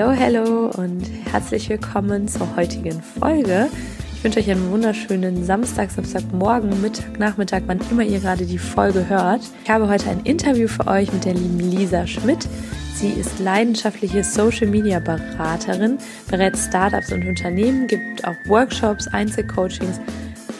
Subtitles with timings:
[0.00, 3.68] Hallo, hallo und herzlich willkommen zur heutigen Folge.
[4.14, 9.10] Ich wünsche euch einen wunderschönen Samstag, Samstagmorgen, Mittag, Nachmittag, wann immer ihr gerade die Folge
[9.10, 9.42] hört.
[9.62, 12.48] Ich habe heute ein Interview für euch mit der lieben Lisa Schmidt.
[12.94, 15.98] Sie ist leidenschaftliche Social Media Beraterin,
[16.30, 20.00] berät Startups und Unternehmen, gibt auch Workshops, Einzelcoachings,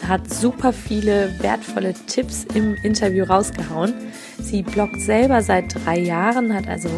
[0.07, 3.91] hat super viele wertvolle Tipps im Interview rausgehauen.
[4.39, 6.89] Sie bloggt selber seit drei Jahren, hat also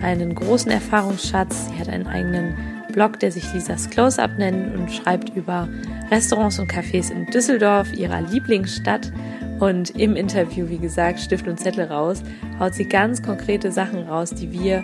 [0.00, 1.68] einen großen Erfahrungsschatz.
[1.68, 2.56] Sie hat einen eigenen
[2.92, 5.68] Blog, der sich Lisas Close-Up nennt und schreibt über
[6.10, 9.12] Restaurants und Cafés in Düsseldorf, ihrer Lieblingsstadt.
[9.60, 12.22] Und im Interview, wie gesagt, Stift und Zettel raus,
[12.58, 14.82] haut sie ganz konkrete Sachen raus, die wir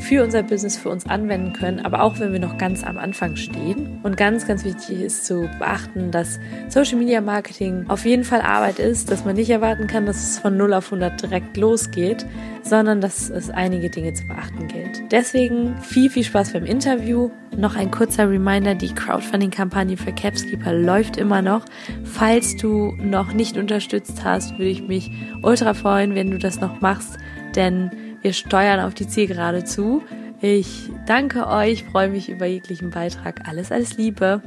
[0.00, 3.36] für unser Business für uns anwenden können, aber auch wenn wir noch ganz am Anfang
[3.36, 4.00] stehen.
[4.02, 8.78] Und ganz, ganz wichtig ist zu beachten, dass Social Media Marketing auf jeden Fall Arbeit
[8.78, 12.26] ist, dass man nicht erwarten kann, dass es von 0 auf 100 direkt losgeht,
[12.62, 15.02] sondern dass es einige Dinge zu beachten gilt.
[15.10, 17.30] Deswegen viel, viel Spaß beim Interview.
[17.56, 21.64] Noch ein kurzer Reminder, die Crowdfunding-Kampagne für Capskeeper läuft immer noch.
[22.04, 25.10] Falls du noch nicht unterstützt hast, würde ich mich
[25.42, 27.18] ultra freuen, wenn du das noch machst,
[27.54, 27.90] denn
[28.22, 30.02] wir steuern auf die Zielgerade zu.
[30.40, 33.48] Ich danke euch, freue mich über jeglichen Beitrag.
[33.48, 34.42] Alles, alles Liebe.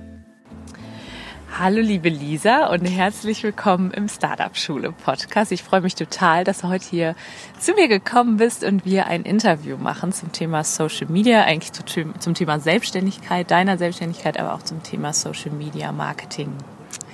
[1.57, 5.53] Hallo liebe Lisa und herzlich willkommen im Startup Schule Podcast.
[5.53, 7.15] Ich freue mich total, dass du heute hier
[7.59, 12.33] zu mir gekommen bist und wir ein Interview machen zum Thema Social Media, eigentlich zum
[12.33, 16.51] Thema Selbstständigkeit, deiner Selbstständigkeit, aber auch zum Thema Social Media Marketing.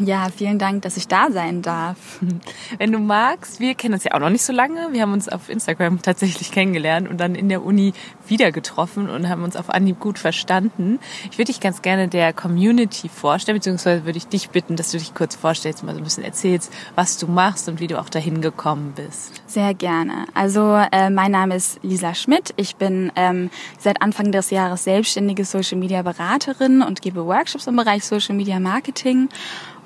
[0.04, 2.20] Ja, vielen Dank, dass ich da sein darf.
[2.80, 4.90] Wenn du magst, wir kennen uns ja auch noch nicht so lange.
[4.92, 7.94] Wir haben uns auf Instagram tatsächlich kennengelernt und dann in der Uni
[8.28, 11.00] wieder getroffen und haben uns auf Anhieb gut verstanden.
[11.30, 14.98] Ich würde dich ganz gerne der Community vorstellen, beziehungsweise würde ich dich bitten, dass du
[14.98, 18.10] dich kurz vorstellst, mal so ein bisschen erzählst, was du machst und wie du auch
[18.10, 19.41] dahin gekommen bist.
[19.52, 20.28] Sehr gerne.
[20.34, 22.54] Also äh, mein Name ist Lisa Schmidt.
[22.56, 27.76] Ich bin ähm, seit Anfang des Jahres selbstständige Social Media Beraterin und gebe Workshops im
[27.76, 29.28] Bereich Social Media Marketing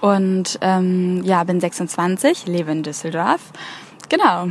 [0.02, 3.42] und ähm, ja, bin 26, lebe in Düsseldorf.
[4.08, 4.50] Genau.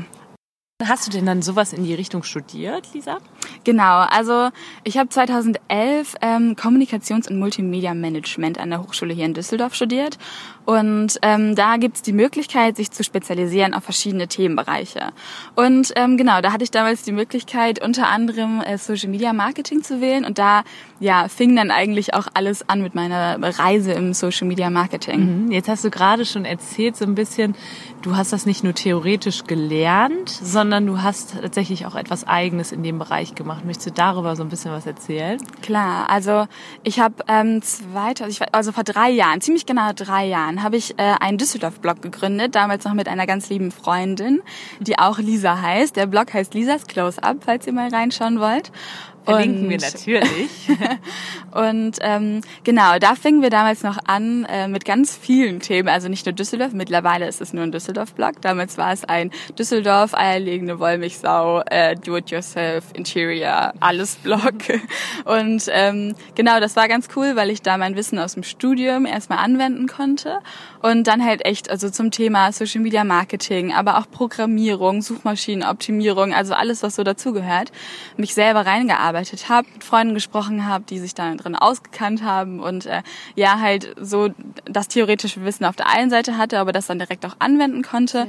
[0.84, 3.19] Hast du denn dann sowas in die Richtung studiert, Lisa?
[3.62, 4.48] Genau, also
[4.82, 10.19] ich habe 2011 ähm, Kommunikations- und Multimedia-Management an der Hochschule hier in Düsseldorf studiert
[10.64, 15.12] und ähm, da gibt's die Möglichkeit, sich zu spezialisieren auf verschiedene Themenbereiche.
[15.54, 19.82] Und ähm, genau, da hatte ich damals die Möglichkeit, unter anderem äh, Social Media Marketing
[19.82, 20.24] zu wählen.
[20.24, 20.64] Und da
[21.00, 25.44] ja, fing dann eigentlich auch alles an mit meiner Reise im Social Media Marketing.
[25.44, 25.53] Mhm.
[25.53, 27.54] Jetzt hast du gerade schon erzählt, so ein bisschen,
[28.03, 32.82] du hast das nicht nur theoretisch gelernt, sondern du hast tatsächlich auch etwas Eigenes in
[32.82, 33.64] dem Bereich gemacht.
[33.64, 35.38] Möchtest du darüber so ein bisschen was erzählen?
[35.62, 36.47] Klar, also
[36.84, 38.14] ich habe ähm, zwei,
[38.53, 42.54] also vor drei Jahren, ziemlich genau drei Jahren, Jahren habe ich äh, einen Düsseldorf-Blog gegründet,
[42.54, 44.42] damals noch mit einer ganz lieben Freundin,
[44.81, 45.97] die auch Lisa heißt.
[45.97, 48.70] Der Blog heißt Lisas Close-Up, falls ihr mal reinschauen wollt.
[49.24, 50.50] Verlinken und, wir natürlich.
[51.52, 56.08] und ähm, genau, da fingen wir damals noch an äh, mit ganz vielen Themen, also
[56.08, 58.40] nicht nur Düsseldorf, mittlerweile ist es nur ein Düsseldorf-Blog.
[58.42, 64.54] Damals war es ein Düsseldorf, eierlegende Wollmilchsau, äh, Do-it-yourself, Interior, alles Blog.
[65.24, 69.06] und ähm, genau, das war ganz cool, weil ich da mein Wissen aus dem Studium
[69.06, 70.41] erstmal anwenden konnte
[70.84, 76.55] und dann halt echt also zum Thema Social Media Marketing, aber auch Programmierung, Suchmaschinenoptimierung, also
[76.55, 77.72] alles, was so dazugehört,
[78.17, 82.61] mich selber reingearbeitet gearbeitet habe, mit Freunden gesprochen habe, die sich da drin ausgekannt haben
[82.61, 83.03] und äh,
[83.34, 84.31] ja halt so
[84.65, 88.27] das theoretische Wissen auf der einen Seite hatte, aber das dann direkt auch anwenden konnte.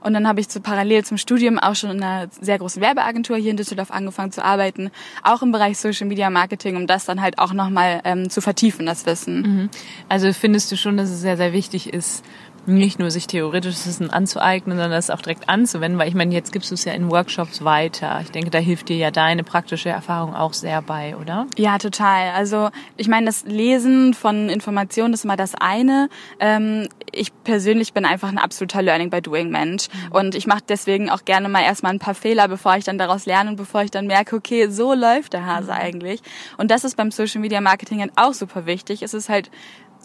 [0.00, 3.36] Und dann habe ich zu parallel zum Studium auch schon in einer sehr großen Werbeagentur
[3.36, 4.90] hier in Düsseldorf angefangen zu arbeiten,
[5.22, 8.86] auch im Bereich Social Media Marketing, um das dann halt auch nochmal ähm, zu vertiefen,
[8.86, 9.42] das Wissen.
[9.42, 9.70] Mhm.
[10.08, 12.24] Also findest du schon, dass es sehr, sehr wichtig ist,
[12.66, 16.52] nicht nur sich theoretisches Wissen anzueignen, sondern das auch direkt anzuwenden, weil ich meine, jetzt
[16.52, 18.20] gibst du es ja in Workshops weiter.
[18.22, 21.46] Ich denke, da hilft dir ja deine praktische Erfahrung auch sehr bei, oder?
[21.56, 22.30] Ja, total.
[22.30, 26.08] Also ich meine, das Lesen von Informationen ist immer das eine.
[26.40, 30.12] Ähm, ich persönlich bin einfach ein absoluter Learning by Doing Mensch mhm.
[30.12, 33.26] und ich mache deswegen auch gerne mal erstmal ein paar Fehler, bevor ich dann daraus
[33.26, 35.78] lerne und bevor ich dann merke, okay, so läuft der Hase mhm.
[35.78, 36.22] eigentlich.
[36.56, 39.02] Und das ist beim Social Media Marketing halt auch super wichtig.
[39.02, 39.50] Es ist halt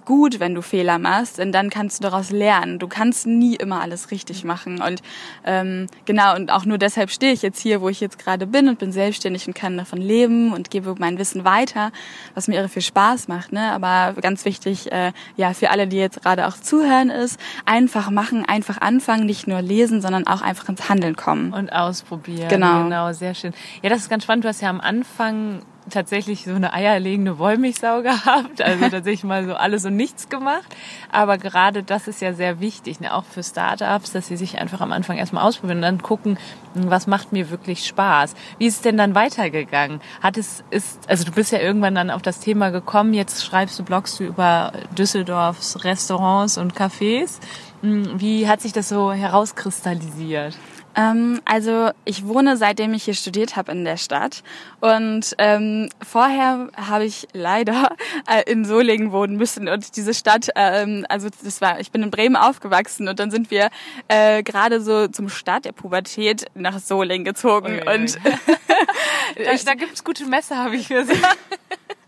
[0.10, 2.80] gut, wenn du Fehler machst, denn dann kannst du daraus lernen.
[2.80, 4.82] Du kannst nie immer alles richtig machen.
[4.82, 5.04] Und
[5.46, 8.70] ähm, genau, und auch nur deshalb stehe ich jetzt hier, wo ich jetzt gerade bin
[8.70, 11.92] und bin selbstständig und kann davon leben und gebe mein Wissen weiter,
[12.34, 13.54] was mir irre viel Spaß macht.
[13.54, 13.72] Ne?
[13.72, 18.46] Aber ganz wichtig, äh, ja, für alle, die jetzt gerade auch zuhören, ist, einfach machen,
[18.48, 21.54] einfach anfangen, nicht nur lesen, sondern auch einfach ins Handeln kommen.
[21.54, 22.50] Und ausprobieren.
[22.50, 22.86] Genau.
[22.86, 23.54] Genau, sehr schön.
[23.84, 24.44] Ja, das ist ganz spannend.
[24.44, 29.56] Du hast ja am Anfang tatsächlich so eine eierlegende Wollmilchsau gehabt, also tatsächlich mal so
[29.56, 30.76] alles und nichts gemacht.
[31.12, 33.14] Aber gerade das ist ja sehr wichtig, ne?
[33.14, 36.38] auch für Startups, dass sie sich einfach am Anfang erstmal ausprobieren und dann gucken,
[36.74, 38.36] was macht mir wirklich Spaß.
[38.58, 40.02] Wie ist es denn dann weitergegangen?
[40.22, 43.80] Hat es, ist, also du bist ja irgendwann dann auf das Thema gekommen, jetzt schreibst
[43.80, 47.40] du, bloggst du über Düsseldorfs Restaurants und Cafés.
[47.82, 50.58] Hm, wie hat sich das so herauskristallisiert?
[50.96, 54.44] Ähm, also ich wohne seitdem ich hier studiert habe in der Stadt
[54.80, 57.96] und ähm, vorher habe ich leider
[58.28, 62.12] äh, in Solingen wohnen müssen und diese Stadt, ähm, also das war, ich bin in
[62.12, 63.70] Bremen aufgewachsen und dann sind wir
[64.08, 67.96] äh, gerade so zum Start der Pubertät nach Solingen gezogen Ui, ui.
[67.96, 68.16] und
[69.36, 71.22] da, da gibt's gute Messer, habe ich gesagt.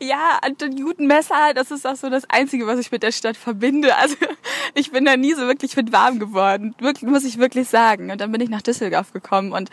[0.00, 3.36] ja, den guten Messer, das ist auch so das Einzige, was ich mit der Stadt
[3.36, 3.96] verbinde.
[3.96, 4.16] Also
[4.74, 8.10] ich bin da nie so wirklich mit warm geworden, wirklich, muss ich wirklich sagen.
[8.10, 9.70] Und dann bin ich nach Düsseldorf gekommen und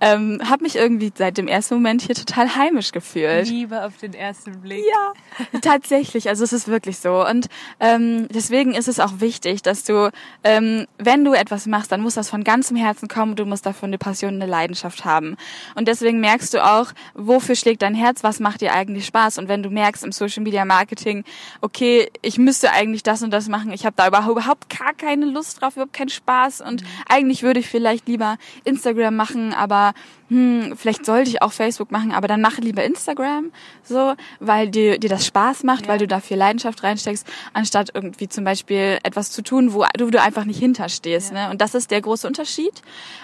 [0.00, 3.48] ähm, habe mich irgendwie seit dem ersten Moment hier total heimisch gefühlt.
[3.48, 4.82] Liebe auf den ersten Blick.
[4.90, 6.28] Ja, tatsächlich.
[6.28, 7.26] Also es ist wirklich so.
[7.26, 7.48] Und
[7.80, 10.10] ähm, deswegen ist es auch wichtig, dass du,
[10.44, 13.36] ähm, wenn du etwas machst, dann muss das von ganzem Herzen kommen.
[13.36, 15.36] Du musst dafür eine Passion, eine Leidenschaft haben.
[15.74, 19.38] Und deswegen merkst du auch, wofür schlägt dein Herz, was macht dir eigentlich Spaß.
[19.38, 21.24] Und wenn du merkst im Social Media Marketing,
[21.60, 25.60] okay, ich müsste eigentlich das und das machen, ich habe da überhaupt gar keine Lust
[25.60, 26.86] drauf, überhaupt keinen Spaß und mhm.
[27.08, 29.94] eigentlich würde ich vielleicht lieber Instagram machen, aber
[30.32, 33.52] hm, vielleicht sollte ich auch Facebook machen, aber dann mache lieber Instagram,
[33.82, 35.88] so, weil dir, dir das Spaß macht, ja.
[35.88, 40.10] weil du da viel Leidenschaft reinsteckst, anstatt irgendwie zum Beispiel etwas zu tun, wo du,
[40.10, 41.34] du einfach nicht hinterstehst.
[41.34, 41.48] Ja.
[41.48, 41.50] Ne?
[41.50, 42.72] Und das ist der große Unterschied.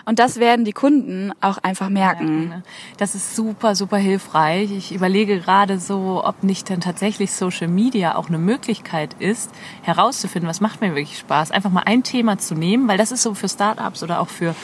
[0.05, 2.43] Und das werden die Kunden auch einfach merken.
[2.43, 2.63] Ja, ne?
[2.99, 4.71] Das ist super, super hilfreich.
[4.71, 9.51] Ich überlege gerade so, ob nicht dann tatsächlich Social Media auch eine Möglichkeit ist,
[9.81, 11.53] herauszufinden, was macht mir wirklich Spaß.
[11.53, 14.55] Einfach mal ein Thema zu nehmen, weil das ist so für Startups oder auch für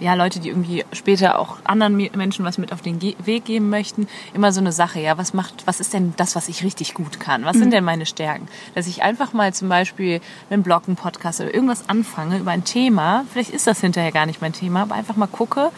[0.00, 3.70] ja, Leute, die irgendwie später auch anderen Menschen was mit auf den Ge Weg geben
[3.70, 6.94] möchten, immer so eine Sache, ja, was macht, was ist denn das, was ich richtig
[6.94, 7.44] gut kann?
[7.44, 7.60] Was mhm.
[7.60, 8.48] sind denn meine Stärken?
[8.74, 10.20] Dass ich einfach mal zum Beispiel
[10.50, 14.26] einen Blog, einen Podcast oder irgendwas anfange über ein Thema, vielleicht ist das hinterher gar
[14.26, 15.70] nicht mein Thema, aber einfach mal gucke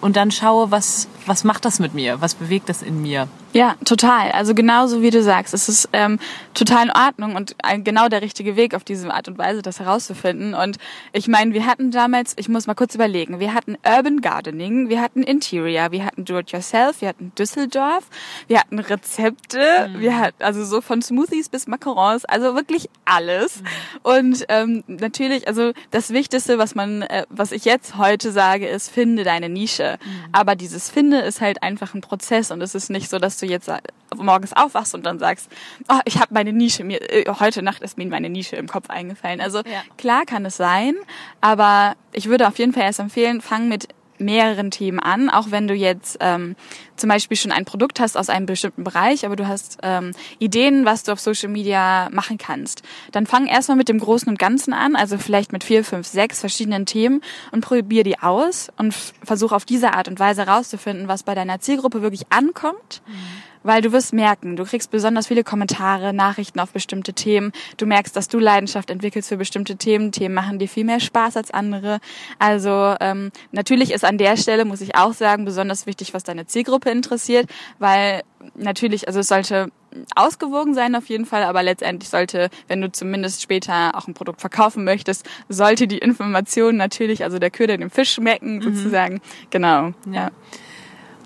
[0.00, 2.20] und dann schaue, was, was macht das mit mir?
[2.20, 3.28] Was bewegt das in mir?
[3.54, 4.32] Ja, total.
[4.32, 6.18] Also genauso wie du sagst, es ist ähm,
[6.54, 9.78] total in Ordnung und ein, genau der richtige Weg auf diese Art und Weise, das
[9.78, 10.54] herauszufinden.
[10.54, 10.78] Und
[11.12, 15.00] ich meine, wir hatten damals, ich muss mal kurz überlegen, wir hatten Urban Gardening, wir
[15.00, 18.08] hatten Interior, wir hatten Do-it-yourself, wir hatten Düsseldorf,
[18.48, 20.00] wir hatten Rezepte, mhm.
[20.00, 23.60] wir hatten also so von Smoothies bis Macarons, also wirklich alles.
[23.60, 23.66] Mhm.
[24.02, 28.90] Und ähm, natürlich, also das Wichtigste, was man, äh, was ich jetzt heute sage, ist,
[28.90, 29.63] finde deine Nische.
[30.04, 30.24] Mhm.
[30.32, 33.44] Aber dieses Finde ist halt einfach ein Prozess und es ist nicht so, dass du
[33.44, 33.70] du jetzt
[34.16, 35.50] morgens aufwachst und dann sagst,
[35.88, 38.90] oh, ich habe meine Nische, mir äh, heute Nacht ist mir meine Nische im Kopf
[38.90, 39.40] eingefallen.
[39.40, 39.82] Also ja.
[39.98, 40.94] klar kann es sein,
[41.40, 43.88] aber ich würde auf jeden Fall erst empfehlen, fang mit
[44.18, 46.56] mehreren Themen an, auch wenn du jetzt ähm,
[46.96, 50.84] zum Beispiel schon ein Produkt hast aus einem bestimmten Bereich, aber du hast ähm, Ideen,
[50.84, 52.82] was du auf Social Media machen kannst.
[53.12, 56.40] Dann fang erstmal mit dem Großen und Ganzen an, also vielleicht mit vier, fünf, sechs
[56.40, 57.20] verschiedenen Themen
[57.52, 61.60] und probier die aus und versuch auf diese Art und Weise herauszufinden, was bei deiner
[61.60, 63.02] Zielgruppe wirklich ankommt.
[63.06, 67.50] Mhm weil du wirst merken, du kriegst besonders viele Kommentare, Nachrichten auf bestimmte Themen.
[67.78, 70.12] Du merkst, dass du Leidenschaft entwickelst für bestimmte Themen.
[70.12, 71.98] Themen machen dir viel mehr Spaß als andere.
[72.38, 76.46] Also ähm, natürlich ist an der Stelle, muss ich auch sagen, besonders wichtig, was deine
[76.46, 78.22] Zielgruppe interessiert, weil
[78.54, 79.72] natürlich, also es sollte
[80.14, 84.40] ausgewogen sein auf jeden Fall, aber letztendlich sollte, wenn du zumindest später auch ein Produkt
[84.40, 88.62] verkaufen möchtest, sollte die Information natürlich, also der Köder dem Fisch schmecken, mhm.
[88.62, 89.20] sozusagen.
[89.50, 89.92] Genau.
[90.06, 90.12] Ja.
[90.12, 90.30] ja.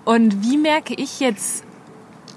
[0.05, 1.63] Und wie merke ich jetzt,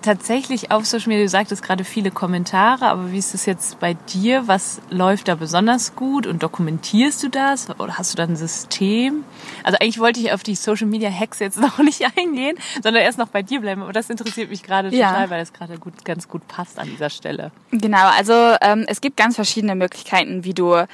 [0.02, 3.94] tatsächlich auf Social Media, du sagtest gerade viele Kommentare, aber wie ist es jetzt bei
[3.94, 4.48] dir?
[4.48, 9.24] Was läuft da besonders gut und dokumentierst du das oder hast du da ein System?
[9.64, 13.18] Also eigentlich wollte ich auf die Social Media Hacks jetzt noch nicht eingehen, sondern erst
[13.18, 15.30] noch bei dir bleiben, aber das interessiert mich gerade total, ja.
[15.30, 17.52] weil das gerade gut, ganz gut passt an dieser Stelle.
[17.70, 20.86] Genau, also ähm, es gibt ganz verschiedene Möglichkeiten, wie du äh,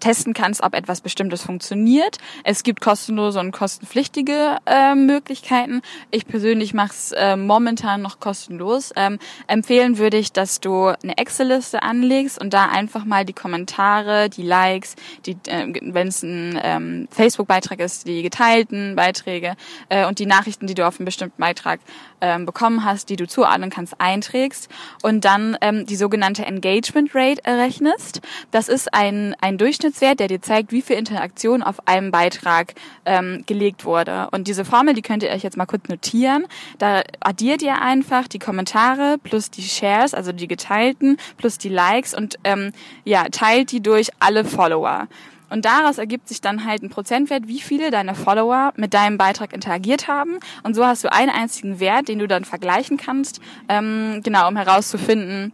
[0.00, 2.18] testen kannst, ob etwas Bestimmtes funktioniert.
[2.44, 5.82] Es gibt kostenlose und kostenpflichtige äh, Möglichkeiten.
[6.10, 8.92] Ich persönlich mache es äh, momentan noch kostenlos kostenlos.
[8.96, 14.28] Ähm, empfehlen würde ich, dass du eine Excel-Liste anlegst und da einfach mal die Kommentare,
[14.28, 19.54] die Likes, die, äh, wenn es ein ähm, Facebook-Beitrag ist, die geteilten Beiträge
[19.88, 21.80] äh, und die Nachrichten, die du auf einen bestimmten Beitrag
[22.20, 24.68] ähm, bekommen hast, die du zuordnen kannst, einträgst
[25.02, 28.20] und dann ähm, die sogenannte Engagement Rate errechnest.
[28.50, 33.44] Das ist ein, ein Durchschnittswert, der dir zeigt, wie viel Interaktion auf einem Beitrag ähm,
[33.46, 34.28] gelegt wurde.
[34.30, 36.46] Und diese Formel, die könnt ihr euch jetzt mal kurz notieren.
[36.78, 42.14] Da addiert ihr einfach die Kommentare plus die Shares, also die geteilten, plus die Likes
[42.14, 42.72] und ähm,
[43.04, 45.08] ja, teilt die durch alle Follower.
[45.52, 49.52] Und daraus ergibt sich dann halt ein Prozentwert, wie viele deiner Follower mit deinem Beitrag
[49.52, 50.38] interagiert haben.
[50.62, 54.56] Und so hast du einen einzigen Wert, den du dann vergleichen kannst, ähm, genau, um
[54.56, 55.52] herauszufinden,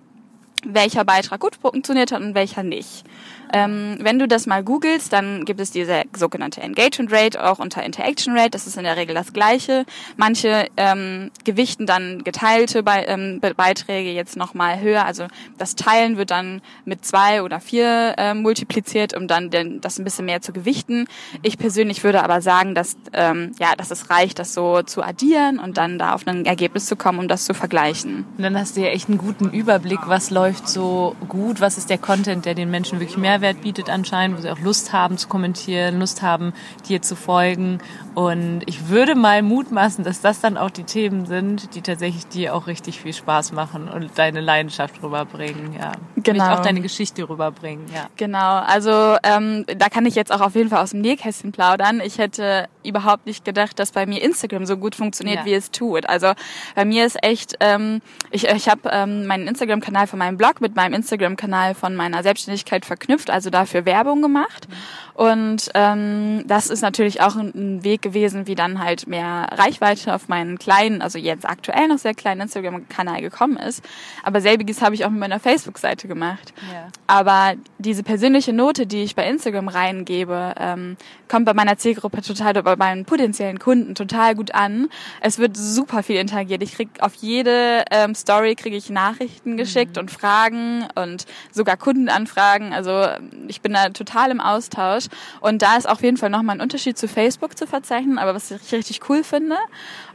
[0.65, 3.05] welcher Beitrag gut funktioniert hat und welcher nicht.
[3.53, 7.83] Ähm, wenn du das mal googelst, dann gibt es diese sogenannte Engagement Rate, auch unter
[7.83, 8.51] Interaction Rate.
[8.51, 9.85] Das ist in der Regel das Gleiche.
[10.17, 15.05] Manche ähm, gewichten dann geteilte Be ähm, Beiträge jetzt nochmal höher.
[15.05, 15.27] Also
[15.57, 20.05] das Teilen wird dann mit zwei oder vier äh, multipliziert, um dann den, das ein
[20.05, 21.07] bisschen mehr zu gewichten.
[21.43, 25.59] Ich persönlich würde aber sagen, dass, ähm, ja, dass es reicht, das so zu addieren
[25.59, 28.27] und dann da auf ein Ergebnis zu kommen, um das zu vergleichen.
[28.37, 31.91] Und dann hast du ja echt einen guten Überblick, was läuft so gut, was ist
[31.91, 35.17] der Content, der den Menschen wirklich mehr Mehrwert bietet anscheinend, wo sie auch Lust haben
[35.17, 36.53] zu kommentieren, Lust haben,
[36.89, 37.79] dir zu folgen.
[38.15, 42.55] Und ich würde mal mutmaßen, dass das dann auch die Themen sind, die tatsächlich dir
[42.55, 45.93] auch richtig viel Spaß machen und deine Leidenschaft rüberbringen, ja.
[46.17, 46.45] Genau.
[46.45, 48.09] Vielleicht auch deine Geschichte rüberbringen, ja.
[48.17, 52.01] Genau, also ähm, da kann ich jetzt auch auf jeden Fall aus dem Nähkästchen plaudern.
[52.05, 55.45] Ich hätte überhaupt nicht gedacht, dass bei mir Instagram so gut funktioniert, ja.
[55.45, 56.09] wie es tut.
[56.09, 56.33] Also
[56.75, 60.75] bei mir ist echt, ähm, ich, ich habe ähm, meinen Instagram-Kanal von meinem Blog mit
[60.77, 64.69] meinem Instagram-Kanal von meiner Selbstständigkeit verknüpft, also dafür Werbung gemacht.
[64.69, 64.75] Mhm.
[65.19, 70.29] Und ähm, das ist natürlich auch ein Weg gewesen, wie dann halt mehr Reichweite auf
[70.29, 73.85] meinen kleinen, also jetzt aktuell noch sehr kleinen Instagram-Kanal gekommen ist.
[74.23, 76.55] Aber selbiges habe ich auch mit meiner Facebook-Seite gemacht.
[76.73, 76.87] Ja.
[77.09, 80.97] Aber diese persönliche Note, die ich bei Instagram reingebe, ähm,
[81.29, 84.89] kommt bei meiner Zielgruppe total, bei meinen potenziellen Kunden total gut an.
[85.21, 86.63] Es wird super viel interagiert.
[86.63, 90.03] Ich krieg auf jede ähm, Story kriege ich Nachrichten geschickt mhm.
[90.03, 92.73] und Fragen und sogar Kundenanfragen.
[92.73, 93.05] Also
[93.49, 95.08] ich bin da total im Austausch.
[95.41, 98.51] Und da ist auf jeden Fall nochmal ein Unterschied zu Facebook zu verzeichnen, aber was
[98.51, 99.57] ich richtig cool finde.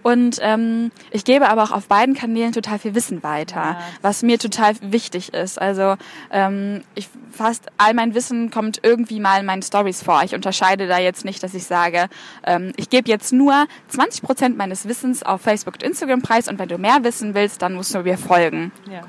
[0.01, 3.79] Und ähm, ich gebe aber auch auf beiden Kanälen total viel Wissen weiter, ja.
[4.01, 5.62] was mir total wichtig ist.
[5.62, 5.95] Also
[6.31, 10.21] ähm, ich fast all mein Wissen kommt irgendwie mal in meinen Stories vor.
[10.23, 12.07] Ich unterscheide da jetzt nicht, dass ich sage,
[12.45, 16.59] ähm, ich gebe jetzt nur 20 Prozent meines Wissens auf Facebook und Instagram preis und
[16.59, 18.71] wenn du mehr wissen willst, dann musst du mir folgen.
[18.91, 19.01] Ja.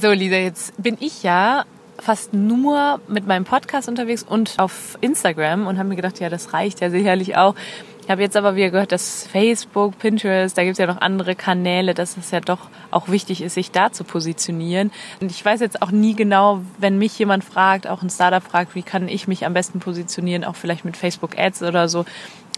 [0.00, 1.64] So, Lisa, jetzt bin ich ja
[2.00, 6.52] fast nur mit meinem Podcast unterwegs und auf Instagram und habe mir gedacht, ja, das
[6.52, 7.54] reicht ja sicherlich auch.
[8.02, 11.36] Ich habe jetzt aber wieder gehört, dass Facebook, Pinterest, da gibt es ja noch andere
[11.36, 14.90] Kanäle, dass es ja doch auch wichtig ist, sich da zu positionieren.
[15.20, 18.74] Und ich weiß jetzt auch nie genau, wenn mich jemand fragt, auch ein Startup fragt,
[18.74, 22.04] wie kann ich mich am besten positionieren, auch vielleicht mit Facebook Ads oder so,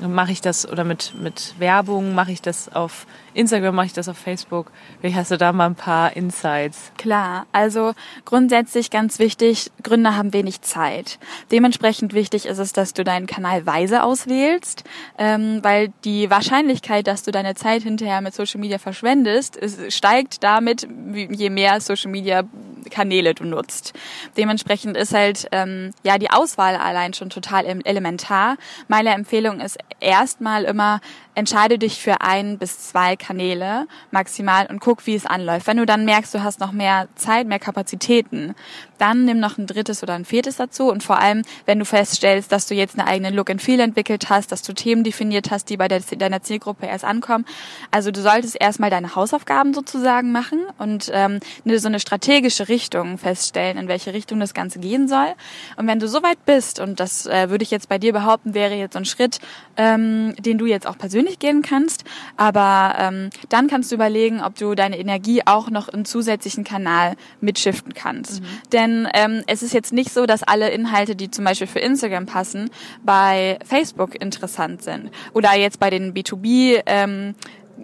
[0.00, 4.08] mache ich das oder mit, mit Werbung, mache ich das auf Instagram, mache ich das
[4.08, 4.70] auf Facebook.
[5.00, 6.92] Wie hast du da mal ein paar Insights?
[6.98, 7.92] Klar, also
[8.24, 11.18] grundsätzlich ganz wichtig, Gründer haben wenig Zeit.
[11.50, 14.84] Dementsprechend wichtig ist es, dass du deinen Kanal weise auswählst,
[15.18, 20.42] ähm, weil die Wahrscheinlichkeit, dass du deine Zeit hinterher mit Social Media verschwendest, ist, steigt
[20.42, 22.44] damit, je mehr Social Media
[22.90, 23.92] Kanäle du nutzt.
[24.36, 28.56] Dementsprechend ist halt ähm, ja die Auswahl allein schon total elementar.
[28.88, 31.00] Meine Empfehlung ist erstmal immer
[31.34, 35.66] entscheide dich für ein bis zwei Kanäle maximal und guck, wie es anläuft.
[35.66, 38.54] Wenn du dann merkst, du hast noch mehr Zeit, mehr Kapazitäten,
[38.98, 42.52] dann nimm noch ein drittes oder ein viertes dazu und vor allem, wenn du feststellst,
[42.52, 45.70] dass du jetzt eine eigene Look and Feel entwickelt hast, dass du Themen definiert hast,
[45.70, 47.44] die bei deiner Zielgruppe erst ankommen.
[47.90, 53.76] Also du solltest erstmal deine Hausaufgaben sozusagen machen und ähm, so eine strategische Richtung feststellen,
[53.78, 55.34] in welche Richtung das Ganze gehen soll.
[55.76, 58.74] Und wenn du soweit bist, und das äh, würde ich jetzt bei dir behaupten, wäre
[58.74, 59.40] jetzt so ein Schritt,
[59.76, 62.04] ähm, den du jetzt auch persönlich persönlich gehen kannst,
[62.36, 67.14] aber ähm, dann kannst du überlegen, ob du deine Energie auch noch in zusätzlichen Kanal
[67.40, 68.40] mitschiften kannst.
[68.40, 68.46] Mhm.
[68.72, 72.26] Denn ähm, es ist jetzt nicht so, dass alle Inhalte, die zum Beispiel für Instagram
[72.26, 72.70] passen,
[73.04, 77.34] bei Facebook interessant sind oder jetzt bei den B2B ähm,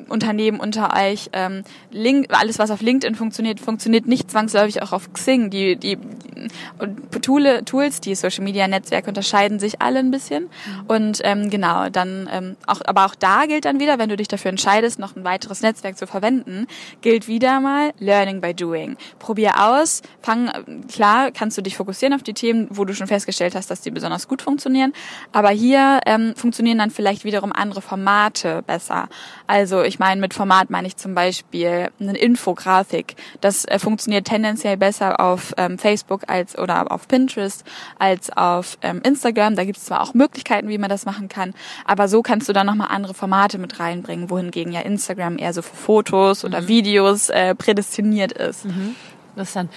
[0.09, 1.31] Unternehmen unter euch.
[1.33, 5.51] Ähm, Link, alles, was auf LinkedIn funktioniert, funktioniert nicht zwangsläufig auch auf Xing.
[5.51, 10.45] Die, die, die Tool, Tools, die Social Media Netzwerke unterscheiden sich alle ein bisschen.
[10.45, 10.87] Mhm.
[10.87, 14.29] Und ähm, genau, dann ähm, auch, aber auch da gilt dann wieder, wenn du dich
[14.29, 16.67] dafür entscheidest, noch ein weiteres Netzwerk zu verwenden,
[17.01, 18.97] gilt wieder mal Learning by Doing.
[19.19, 20.51] Probier aus, fang
[20.93, 23.91] klar, kannst du dich fokussieren auf die Themen, wo du schon festgestellt hast, dass die
[23.91, 24.93] besonders gut funktionieren.
[25.33, 29.09] Aber hier ähm, funktionieren dann vielleicht wiederum andere Formate besser.
[29.47, 33.15] Also Also ich meine, mit Format meine ich zum Beispiel eine Infografik.
[33.41, 37.65] Das äh, funktioniert tendenziell besser auf ähm, Facebook als oder auf Pinterest
[37.97, 39.55] als auf ähm, Instagram.
[39.55, 41.55] Da gibt es zwar auch Möglichkeiten, wie man das machen kann,
[41.85, 45.63] aber so kannst du dann nochmal andere Formate mit reinbringen, wohingegen ja Instagram eher so
[45.63, 46.69] für Fotos oder mhm.
[46.69, 48.65] Videos äh, prädestiniert ist.
[48.65, 48.97] Mhm.
[49.37, 49.71] Interessant.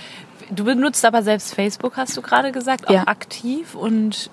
[0.50, 3.08] Du benutzt aber selbst Facebook, hast du gerade gesagt, auch ja.
[3.08, 4.31] aktiv und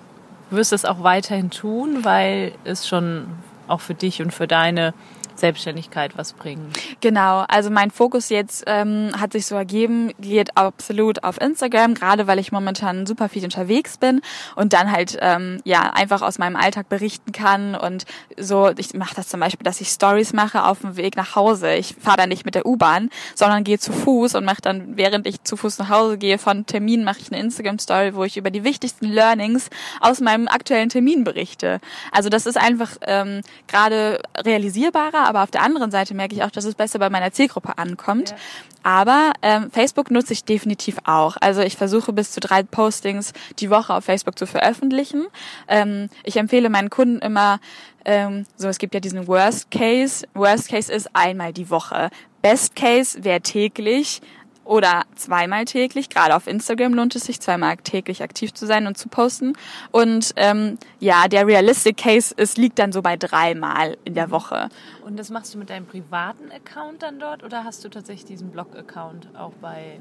[0.49, 3.27] wirst es auch weiterhin tun, weil es schon
[3.67, 4.95] auch für dich und für deine
[5.39, 6.71] Selbstständigkeit was bringen.
[7.01, 12.27] Genau, also mein Fokus jetzt ähm, hat sich so ergeben, geht absolut auf Instagram, gerade
[12.27, 14.21] weil ich momentan super viel unterwegs bin
[14.55, 18.05] und dann halt ähm, ja einfach aus meinem Alltag berichten kann und
[18.37, 21.73] so, ich mache das zum Beispiel, dass ich Stories mache auf dem Weg nach Hause.
[21.73, 25.27] Ich fahre dann nicht mit der U-Bahn, sondern gehe zu Fuß und mache dann, während
[25.27, 28.51] ich zu Fuß nach Hause gehe, von Termin mache ich eine Instagram-Story, wo ich über
[28.51, 29.69] die wichtigsten Learnings
[30.01, 31.79] aus meinem aktuellen Termin berichte.
[32.11, 36.49] Also das ist einfach ähm, gerade realisierbarer, aber auf der anderen Seite merke ich auch,
[36.49, 38.31] dass es besser bei meiner Zielgruppe ankommt.
[38.31, 38.35] Ja.
[38.81, 41.37] Aber ähm, Facebook nutze ich definitiv auch.
[41.39, 45.27] Also ich versuche bis zu drei Postings die Woche auf Facebook zu veröffentlichen.
[45.67, 47.59] Ähm, ich empfehle meinen Kunden immer,
[48.05, 50.25] ähm, so es gibt ja diesen Worst Case.
[50.33, 52.09] Worst Case ist einmal die Woche.
[52.41, 54.21] Best Case wäre täglich
[54.69, 56.09] oder zweimal täglich.
[56.09, 59.53] Gerade auf Instagram lohnt es sich, zweimal täglich aktiv zu sein und zu posten.
[59.91, 64.69] Und ähm, ja, der Realistic Case ist, liegt dann so bei dreimal in der Woche.
[65.03, 68.51] Und das machst du mit deinem privaten Account dann dort oder hast du tatsächlich diesen
[68.51, 69.99] Blog-Account auch bei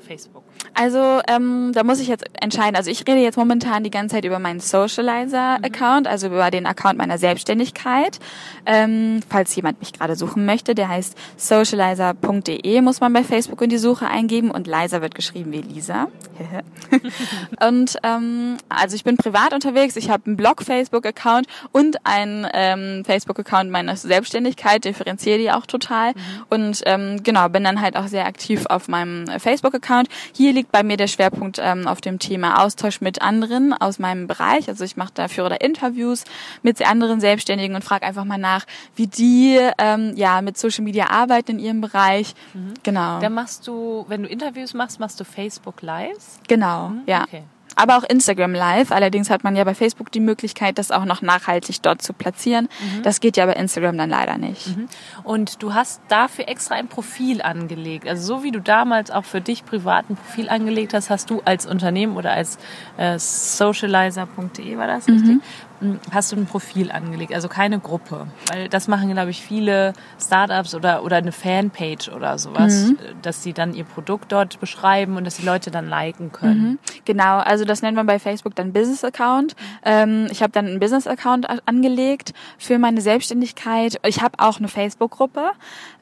[0.00, 0.42] Facebook?
[0.74, 2.76] Also ähm, da muss ich jetzt entscheiden.
[2.76, 6.10] Also ich rede jetzt momentan die ganze Zeit über meinen Socializer-Account, mhm.
[6.10, 8.18] also über den Account meiner Selbstständigkeit.
[8.66, 13.70] Ähm, falls jemand mich gerade suchen möchte, der heißt socializer.de, muss man bei Facebook in
[13.70, 16.08] die Suche eingeben und Liza wird geschrieben wie Lisa.
[17.68, 23.70] und ähm, also ich bin privat unterwegs, ich habe einen Blog-Facebook-Account und einen ähm, Facebook-Account
[23.70, 26.12] meiner Selbstständigkeit, differenziere die auch total.
[26.12, 26.20] Mhm.
[26.48, 30.08] Und ähm, genau, bin dann halt auch sehr aktiv auf meinem Facebook-Account Account.
[30.34, 34.26] Hier liegt bei mir der Schwerpunkt ähm, auf dem Thema Austausch mit anderen aus meinem
[34.26, 34.68] Bereich.
[34.68, 36.24] Also ich mache da führe da Interviews
[36.62, 41.10] mit anderen Selbstständigen und frage einfach mal nach, wie die ähm, ja mit Social Media
[41.10, 42.34] arbeiten in ihrem Bereich.
[42.54, 42.74] Mhm.
[42.82, 43.20] Genau.
[43.20, 46.38] Dann machst du, wenn du Interviews machst, machst du Facebook Lives?
[46.46, 47.02] Genau, mhm.
[47.06, 47.24] ja.
[47.24, 47.42] Okay
[47.76, 48.92] aber auch Instagram Live.
[48.92, 52.68] Allerdings hat man ja bei Facebook die Möglichkeit, das auch noch nachhaltig dort zu platzieren.
[52.80, 53.02] Mhm.
[53.02, 54.76] Das geht ja bei Instagram dann leider nicht.
[54.76, 54.88] Mhm.
[55.22, 58.08] Und du hast dafür extra ein Profil angelegt.
[58.08, 61.42] Also so wie du damals auch für dich privat ein Profil angelegt hast, hast du
[61.44, 62.58] als Unternehmen oder als
[62.96, 65.38] äh, socializer.de war das richtig?
[65.80, 68.26] Mhm hast du ein Profil angelegt, also keine Gruppe.
[68.50, 72.98] Weil das machen, glaube ich, viele Startups oder, oder eine Fanpage oder sowas, mhm.
[73.22, 76.62] dass sie dann ihr Produkt dort beschreiben und dass die Leute dann liken können.
[76.62, 76.78] Mhm.
[77.04, 79.54] Genau, also das nennt man bei Facebook dann Business Account.
[79.84, 84.00] Ähm, ich habe dann einen Business Account angelegt für meine Selbstständigkeit.
[84.04, 85.50] Ich habe auch eine Facebook-Gruppe.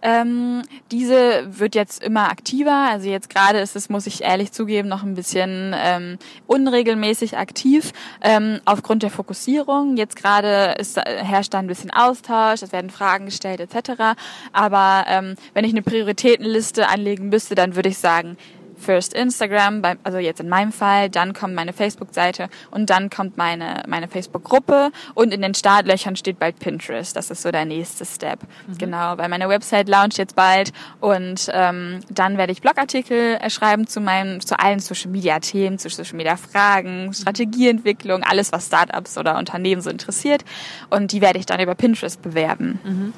[0.02, 2.88] Ähm, diese wird jetzt immer aktiver.
[2.90, 7.92] Also jetzt gerade ist es, muss ich ehrlich zugeben, noch ein bisschen ähm, unregelmäßig aktiv
[8.22, 9.67] ähm, aufgrund der Fokussierung.
[9.68, 9.96] Digitalisierung.
[9.96, 14.16] Jetzt gerade äh, herrscht da ein bisschen Austausch, es werden Fragen gestellt etc.
[14.52, 18.37] Aber ähm, wenn ich eine Prioritätenliste anlegen müsste, dann würde ich sagen,
[18.78, 23.82] First Instagram, also jetzt in meinem Fall, dann kommt meine Facebook-Seite und dann kommt meine,
[23.86, 27.14] meine Facebook-Gruppe und in den Startlöchern steht bald Pinterest.
[27.14, 28.40] Das ist so der nächste Step.
[28.66, 28.78] Mhm.
[28.78, 34.00] Genau, weil meine Website launcht jetzt bald und ähm, dann werde ich Blogartikel schreiben zu
[34.00, 40.44] meinen, zu allen Social-Media-Themen, zu Social-Media-Fragen, Strategieentwicklung, alles, was Startups oder Unternehmen so interessiert
[40.90, 42.80] und die werde ich dann über Pinterest bewerben.
[42.84, 43.12] Mhm.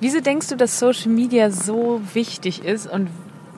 [0.00, 3.08] Wieso denkst du, dass Social Media so wichtig ist und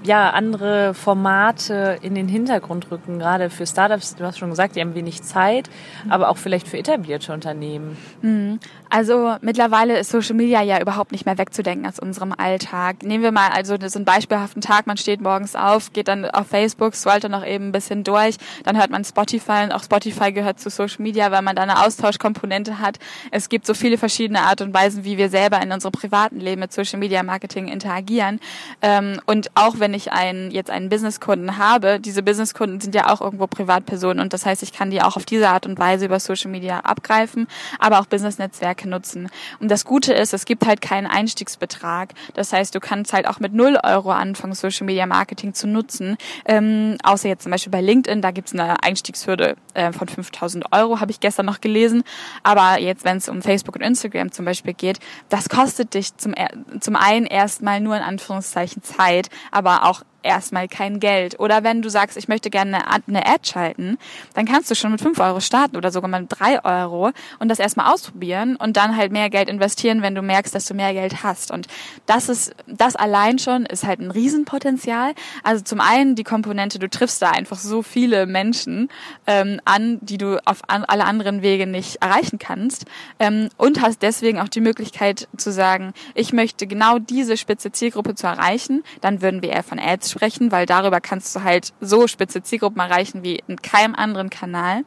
[0.05, 4.81] ja, andere Formate in den Hintergrund rücken, gerade für Startups, du hast schon gesagt, die
[4.81, 5.71] haben wenig Zeit,
[6.11, 7.97] aber auch vielleicht für etablierte Unternehmen.
[8.21, 8.61] Mhm.
[8.91, 13.03] Also mittlerweile ist Social Media ja überhaupt nicht mehr wegzudenken aus unserem Alltag.
[13.03, 16.49] Nehmen wir mal also so einen beispielhaften Tag, man steht morgens auf, geht dann auf
[16.49, 20.33] Facebook, scrollt dann noch eben ein bisschen durch, dann hört man Spotify und auch Spotify
[20.33, 22.99] gehört zu Social Media, weil man da eine Austauschkomponente hat.
[23.31, 26.61] Es gibt so viele verschiedene Art und Weisen, wie wir selber in unserem privaten Leben
[26.61, 28.39] mit Social Media Marketing interagieren.
[28.83, 33.21] Ähm, und auch wenn ich einen, jetzt einen Businesskunden habe, diese Businesskunden sind ja auch
[33.21, 36.21] irgendwo Privatpersonen und das heißt, ich kann die auch auf diese Art und Weise über
[36.21, 37.47] Social Media abgreifen,
[37.79, 39.29] aber auch Business-Netzwerke nutzen.
[39.61, 42.11] Und das Gute ist, es gibt halt keinen Einstiegsbetrag.
[42.35, 46.17] Das heißt, du kannst halt auch mit null Euro anfangen, Social Media Marketing zu nutzen.
[46.45, 51.01] Ähm, außer jetzt zum Beispiel bei LinkedIn, da gibt's eine Einstiegshürde äh, von 5000 Euro,
[51.01, 52.03] habe ich gestern noch gelesen.
[52.43, 56.35] Aber jetzt, wenn es um Facebook und Instagram zum Beispiel geht, das kostet dich zum,
[56.81, 61.39] zum einen erstmal nur in Anführungszeichen Zeit, aber auch erstmal kein Geld.
[61.39, 63.99] Oder wenn du sagst, ich möchte gerne eine Ad schalten,
[64.35, 67.59] dann kannst du schon mit fünf Euro starten oder sogar mit drei Euro und das
[67.59, 71.23] erstmal ausprobieren und dann halt mehr Geld investieren, wenn du merkst, dass du mehr Geld
[71.23, 71.51] hast.
[71.51, 71.67] Und
[72.07, 75.15] das ist, das allein schon ist halt ein Riesenpotenzial.
[75.43, 78.89] Also zum einen die Komponente, du triffst da einfach so viele Menschen
[79.27, 82.87] ähm, an, die du auf an, alle anderen Wege nicht erreichen kannst
[83.19, 88.15] ähm, und hast deswegen auch die Möglichkeit zu sagen, ich möchte genau diese spitze Zielgruppe
[88.15, 88.83] zu erreichen.
[89.01, 92.81] Dann würden wir eher von Ads sprechen, weil darüber kannst du halt so spitze Zielgruppen
[92.81, 94.85] erreichen wie in keinem anderen Kanal.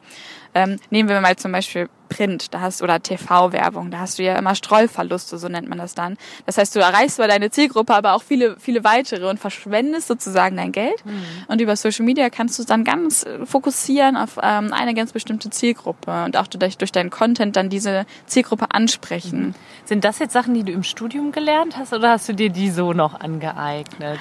[0.54, 4.36] Ähm, nehmen wir mal zum Beispiel Print, da hast oder TV-Werbung, da hast du ja
[4.36, 6.16] immer Streuverluste, so nennt man das dann.
[6.46, 10.56] Das heißt, du erreichst zwar deine Zielgruppe, aber auch viele, viele weitere und verschwendest sozusagen
[10.56, 11.04] dein Geld.
[11.04, 11.22] Mhm.
[11.48, 15.50] Und über Social Media kannst du dann ganz äh, fokussieren auf ähm, eine ganz bestimmte
[15.50, 19.48] Zielgruppe und auch durch, durch deinen Content dann diese Zielgruppe ansprechen.
[19.48, 19.54] Mhm.
[19.84, 22.70] Sind das jetzt Sachen, die du im Studium gelernt hast oder hast du dir die
[22.70, 24.18] so noch angeeignet?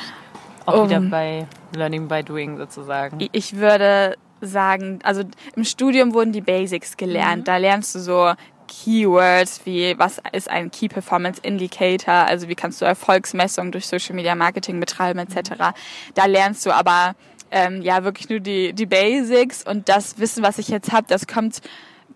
[0.68, 3.18] Auch um, wieder bei Learning by Doing sozusagen.
[3.32, 5.24] Ich würde sagen, also
[5.56, 7.40] im Studium wurden die Basics gelernt.
[7.40, 7.46] Mhm.
[7.46, 8.34] Da lernst du so
[8.68, 14.14] Keywords wie was ist ein Key Performance Indicator, also wie kannst du Erfolgsmessungen durch Social
[14.14, 15.74] Media Marketing betreiben etc.
[16.14, 17.16] Da lernst du aber
[17.50, 21.28] ähm, ja wirklich nur die die Basics und das Wissen, was ich jetzt habe, das
[21.28, 21.62] kommt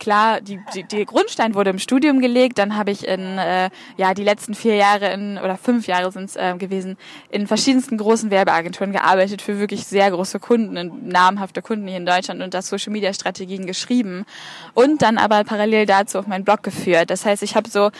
[0.01, 4.15] klar, die, die, die Grundstein wurde im Studium gelegt, dann habe ich in äh, ja
[4.15, 6.97] die letzten vier Jahre in oder fünf Jahre sind es äh, gewesen
[7.29, 12.41] in verschiedensten großen Werbeagenturen gearbeitet für wirklich sehr große Kunden, namhafte Kunden hier in Deutschland
[12.41, 14.25] und das Social Media Strategien geschrieben
[14.73, 17.11] und dann aber parallel dazu auf meinen Blog geführt.
[17.11, 17.91] Das heißt, ich habe so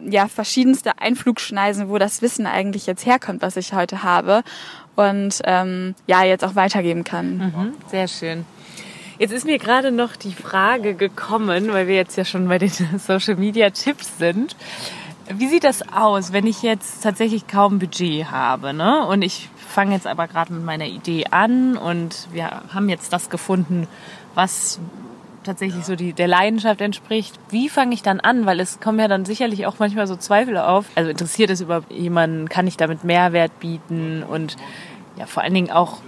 [0.00, 4.44] ja verschiedenste Einflugschneisen, wo das Wissen eigentlich jetzt herkommt, was ich heute habe
[4.94, 7.38] und ähm, ja jetzt auch weitergeben kann.
[7.38, 8.46] Mhm, sehr schön.
[9.18, 12.70] Jetzt ist mir gerade noch die Frage gekommen, weil wir jetzt ja schon bei den
[12.98, 14.54] Social Media Tipps sind.
[15.30, 19.04] Wie sieht das aus, wenn ich jetzt tatsächlich kaum Budget habe, ne?
[19.06, 23.28] Und ich fange jetzt aber gerade mit meiner Idee an und wir haben jetzt das
[23.28, 23.86] gefunden,
[24.34, 24.80] was
[25.44, 27.38] tatsächlich so die, der Leidenschaft entspricht.
[27.50, 28.46] Wie fange ich dann an?
[28.46, 30.86] Weil es kommen ja dann sicherlich auch manchmal so Zweifel auf.
[30.94, 34.56] Also interessiert es über jemanden, kann ich damit Mehrwert bieten und
[35.16, 35.98] ja, vor allen Dingen auch,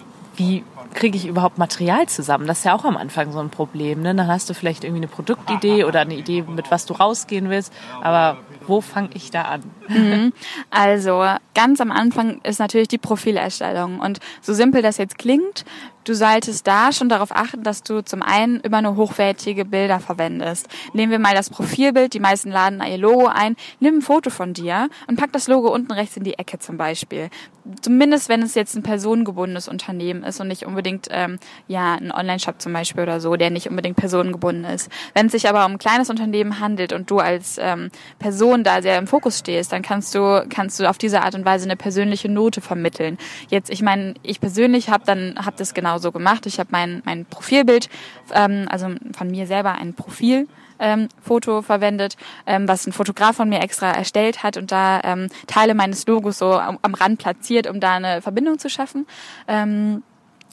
[0.41, 2.47] wie kriege ich überhaupt Material zusammen?
[2.47, 4.01] Das ist ja auch am Anfang so ein Problem.
[4.01, 4.15] Ne?
[4.15, 7.73] Dann hast du vielleicht irgendwie eine Produktidee oder eine Idee, mit was du rausgehen willst.
[8.01, 9.63] Aber wo fange ich da an?
[9.89, 10.33] Mhm.
[10.71, 11.23] Also
[11.55, 14.01] ganz am Anfang ist natürlich die Profilerstellung.
[14.01, 15.67] Und so simpel das jetzt klingt,
[16.11, 20.67] Du solltest da schon darauf achten, dass du zum einen immer nur hochwertige Bilder verwendest.
[20.93, 24.53] Nehmen wir mal das Profilbild, die meisten laden ihr Logo ein, nimm ein Foto von
[24.53, 27.31] dir und pack das Logo unten rechts in die Ecke zum Beispiel.
[27.83, 32.61] Zumindest wenn es jetzt ein personengebundenes Unternehmen ist und nicht unbedingt ähm, ja ein Online-Shop
[32.61, 34.91] zum Beispiel oder so, der nicht unbedingt personengebunden ist.
[35.15, 38.83] Wenn es sich aber um ein kleines Unternehmen handelt und du als ähm, Person da
[38.83, 41.77] sehr im Fokus stehst, dann kannst du kannst du auf diese Art und Weise eine
[41.77, 43.17] persönliche Note vermitteln.
[43.49, 46.47] Jetzt, ich meine, ich persönlich habe dann hab das genau so gemacht.
[46.47, 47.89] Ich habe mein, mein Profilbild,
[48.33, 50.49] ähm, also von mir selber ein Profil
[50.81, 55.29] ähm, Foto verwendet, ähm, was ein Fotograf von mir extra erstellt hat und da ähm,
[55.47, 59.07] Teile meines Logos so am, am Rand platziert, um da eine Verbindung zu schaffen.
[59.47, 60.03] Ähm,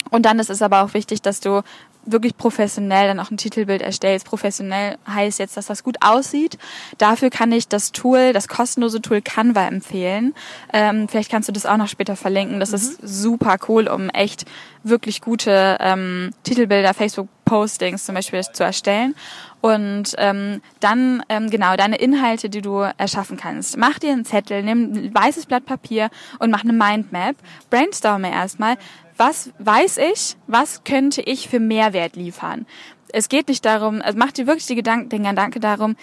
[0.10, 1.64] und dann ist es aber auch wichtig, dass du
[2.08, 4.26] wirklich professionell dann auch ein Titelbild erstellst.
[4.26, 6.58] Professionell heißt jetzt, dass das gut aussieht.
[6.98, 10.34] Dafür kann ich das Tool, das kostenlose Tool Canva empfehlen.
[10.74, 12.60] Ähm, vielleicht kannst du das auch noch später verlinken.
[12.60, 12.76] Das mhm.
[12.76, 14.46] ist super cool, um echt
[14.84, 19.16] wirklich gute ähm, Titelbilder, Facebook-Postings zum Beispiel zu erstellen.
[19.60, 23.76] Und ähm, dann ähm, genau deine Inhalte, die du erschaffen kannst.
[23.78, 27.36] Mach dir einen Zettel, nimm ein weißes Blatt Papier und mach eine Mindmap.
[27.70, 28.78] Brainstorme erstmal,
[29.18, 32.66] was weiß ich, was könnte ich für Mehrwert liefern.
[33.10, 35.96] Es geht nicht darum, also mach dir wirklich die Gedanken, den Gedanke darum,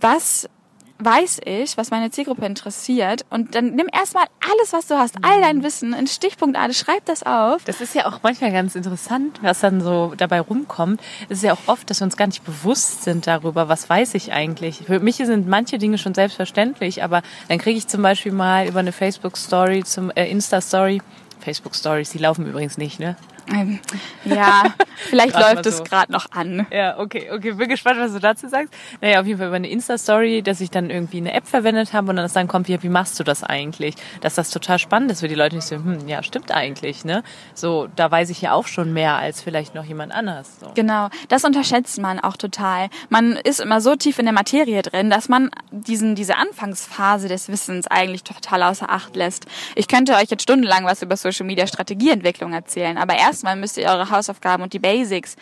[0.00, 0.48] was
[1.04, 5.40] weiß ich, was meine Zielgruppe interessiert und dann nimm erstmal alles, was du hast, all
[5.40, 7.64] dein Wissen in Stichpunktartig, schreib das auf.
[7.64, 11.00] Das ist ja auch manchmal ganz interessant, was dann so dabei rumkommt.
[11.28, 14.14] Es ist ja auch oft, dass wir uns gar nicht bewusst sind darüber, was weiß
[14.14, 14.82] ich eigentlich.
[14.86, 18.80] Für mich sind manche Dinge schon selbstverständlich, aber dann kriege ich zum Beispiel mal über
[18.80, 21.00] eine Facebook-Story, zum äh, Insta-Story,
[21.42, 23.16] Facebook Stories, die laufen übrigens nicht, ne?
[23.50, 23.80] Ähm,
[24.24, 24.64] ja,
[24.96, 25.84] vielleicht läuft es so.
[25.84, 26.66] gerade noch an.
[26.70, 27.52] Ja, okay, okay.
[27.52, 28.72] Bin gespannt, was du dazu sagst.
[29.00, 32.10] Naja, auf jeden Fall über eine Insta-Story, dass ich dann irgendwie eine App verwendet habe
[32.10, 33.96] und dann, dann kommt, ja, wie machst du das eigentlich?
[34.20, 37.22] Dass das total spannend ist für die Leute, die so, hm, ja, stimmt eigentlich, ne?
[37.54, 40.60] So, da weiß ich ja auch schon mehr als vielleicht noch jemand anders.
[40.60, 40.70] So.
[40.74, 42.88] Genau, das unterschätzt man auch total.
[43.08, 47.48] Man ist immer so tief in der Materie drin, dass man diesen, diese Anfangsphase des
[47.48, 49.46] Wissens eigentlich total außer Acht lässt.
[49.74, 53.78] Ich könnte euch jetzt stundenlang was über Social Media Strategieentwicklung erzählen, aber erst erstmal müsst
[53.78, 55.36] ihr eure Hausaufgaben und die Basics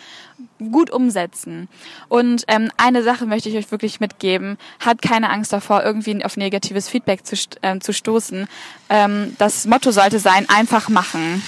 [0.71, 1.69] gut umsetzen.
[2.09, 4.59] Und ähm, eine Sache möchte ich euch wirklich mitgeben.
[4.85, 8.47] Habt keine Angst davor, irgendwie auf negatives Feedback zu, ähm, zu stoßen.
[8.89, 11.43] Ähm, das Motto sollte sein, einfach machen.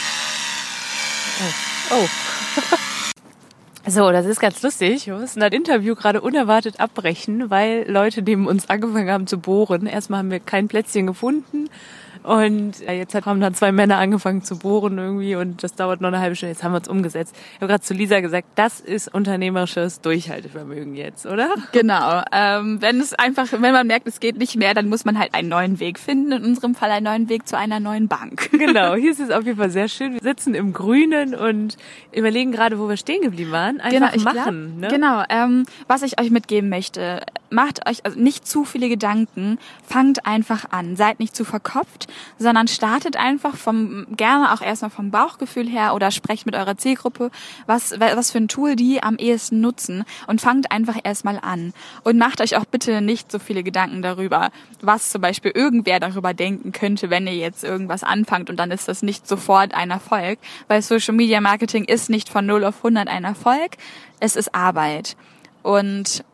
[1.91, 1.95] Oh.
[1.95, 2.09] oh.
[3.85, 5.09] So, das ist ganz lustig.
[5.09, 9.87] Wir mussten das Interview gerade unerwartet abbrechen, weil Leute neben uns angefangen haben zu bohren.
[9.87, 11.69] Erstmal haben wir kein Plätzchen gefunden
[12.23, 16.21] und jetzt haben dann zwei Männer angefangen zu bohren irgendwie und das dauert noch eine
[16.21, 16.53] halbe Stunde.
[16.53, 17.35] Jetzt haben wir uns umgesetzt.
[17.55, 21.51] Ich habe gerade zu Lisa gesagt, das ist unternehmerisches Durchhaltevermögen jetzt, oder?
[21.73, 22.23] Genau.
[22.33, 25.35] Ähm, wenn es einfach, wenn man merkt, es geht nicht mehr, dann muss man halt
[25.35, 26.33] einen neuen Weg finden.
[26.33, 28.51] In unserem Fall einen neuen Weg zu einer neuen Bank.
[28.53, 28.95] Genau.
[29.03, 30.15] Hier ist es auf jeden Fall sehr schön.
[30.15, 31.77] Wir sitzen im Grünen und
[32.13, 33.81] überlegen gerade, wo wir stehen geblieben waren.
[33.81, 34.79] Einfach genau, machen.
[34.79, 34.97] Glaub, ne?
[34.97, 35.25] Genau.
[35.29, 39.59] Ähm, was ich euch mitgeben möchte, macht euch also nicht zu viele Gedanken.
[39.85, 40.95] Fangt einfach an.
[40.95, 46.11] Seid nicht zu verkopft sondern startet einfach vom, gerne auch erstmal vom Bauchgefühl her oder
[46.11, 47.31] sprecht mit eurer Zielgruppe,
[47.67, 51.73] was, was für ein Tool die am ehesten nutzen und fangt einfach erstmal an.
[52.05, 56.35] Und macht euch auch bitte nicht so viele Gedanken darüber, was zum Beispiel irgendwer darüber
[56.35, 60.39] denken könnte, wenn ihr jetzt irgendwas anfangt und dann ist das nicht sofort ein Erfolg,
[60.69, 63.77] weil Social Media Marketing ist nicht von 0 auf 100 ein Erfolg,
[64.21, 65.17] es ist Arbeit.
[65.63, 66.25] Und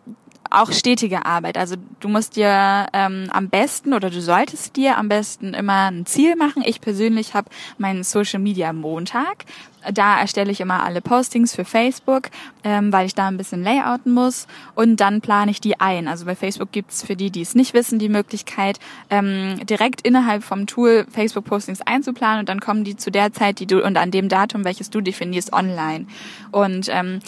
[0.51, 1.59] auch stetige Arbeit.
[1.59, 6.07] Also du musst dir ähm, am besten oder du solltest dir am besten immer ein
[6.07, 6.63] Ziel machen.
[6.65, 9.45] Ich persönlich habe meinen Social Media Montag.
[9.93, 12.31] Da erstelle ich immer alle Postings für Facebook,
[12.65, 14.47] ähm, weil ich da ein bisschen layouten muss.
[14.75, 16.09] Und dann plane ich die ein.
[16.09, 20.43] Also bei Facebook gibt's für die, die es nicht wissen, die Möglichkeit, ähm, direkt innerhalb
[20.43, 22.41] vom Tool Facebook-Postings einzuplanen.
[22.41, 25.01] Und dann kommen die zu der Zeit, die du und an dem Datum, welches du
[25.01, 26.07] definierst, online.
[26.51, 27.21] Und ähm,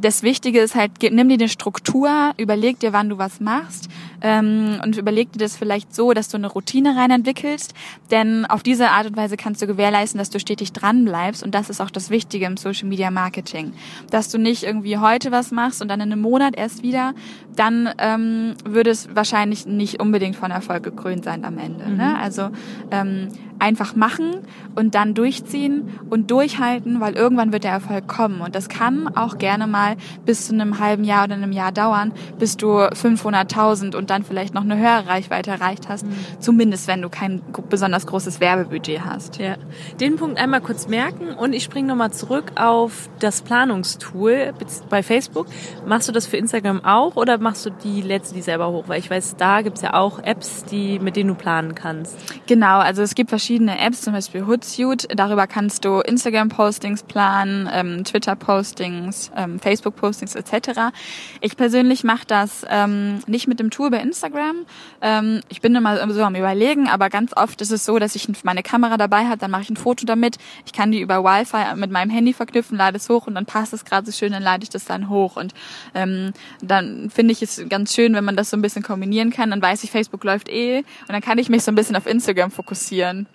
[0.00, 3.88] das Wichtige ist halt, nimm dir eine Struktur, überleg dir, wann du was machst
[4.20, 7.74] ähm, und überleg dir das vielleicht so, dass du eine Routine rein entwickelst,
[8.10, 11.54] denn auf diese Art und Weise kannst du gewährleisten, dass du stetig dran bleibst und
[11.54, 13.72] das ist auch das Wichtige im Social Media Marketing,
[14.10, 17.14] dass du nicht irgendwie heute was machst und dann in einem Monat erst wieder,
[17.56, 21.84] dann ähm, würde es wahrscheinlich nicht unbedingt von Erfolg gekrönt sein am Ende.
[21.84, 21.90] Ne?
[21.90, 21.96] Mhm.
[21.96, 22.18] Ne?
[22.18, 22.50] Also
[22.90, 24.38] ähm, einfach machen
[24.74, 28.40] und dann durchziehen und durchhalten, weil irgendwann wird der Erfolg kommen.
[28.40, 32.12] Und das kann auch gerne mal bis zu einem halben Jahr oder einem Jahr dauern,
[32.38, 36.06] bis du 500.000 und dann vielleicht noch eine höhere Reichweite erreicht hast.
[36.06, 36.14] Mhm.
[36.38, 39.38] Zumindest, wenn du kein besonders großes Werbebudget hast.
[39.38, 39.56] Ja.
[40.00, 44.54] Den Punkt einmal kurz merken und ich springe nochmal zurück auf das Planungstool
[44.88, 45.46] bei Facebook.
[45.86, 48.84] Machst du das für Instagram auch oder machst du die letzte, die selber hoch?
[48.86, 52.16] Weil ich weiß, da gibt's ja auch Apps, die, mit denen du planen kannst.
[52.46, 55.08] Genau, also es gibt verschiedene Apps, zum Beispiel Hootsuite.
[55.08, 60.92] Darüber kannst du Instagram-Postings planen, ähm, Twitter-Postings, ähm, Facebook-Postings etc.
[61.40, 64.66] Ich persönlich mache das ähm, nicht mit dem Tool bei Instagram.
[65.00, 68.28] Ähm, ich bin immer so am überlegen, aber ganz oft ist es so, dass ich
[68.44, 70.36] meine Kamera dabei habe, dann mache ich ein Foto damit.
[70.66, 73.72] Ich kann die über Wi-Fi mit meinem Handy verknüpfen, lade es hoch und dann passt
[73.72, 75.36] es gerade so schön, dann lade ich das dann hoch.
[75.36, 75.54] Und
[75.94, 79.50] ähm, dann finde ich es ganz schön, wenn man das so ein bisschen kombinieren kann.
[79.50, 82.06] Dann weiß ich, Facebook läuft eh und dann kann ich mich so ein bisschen auf
[82.06, 83.26] Instagram fokussieren.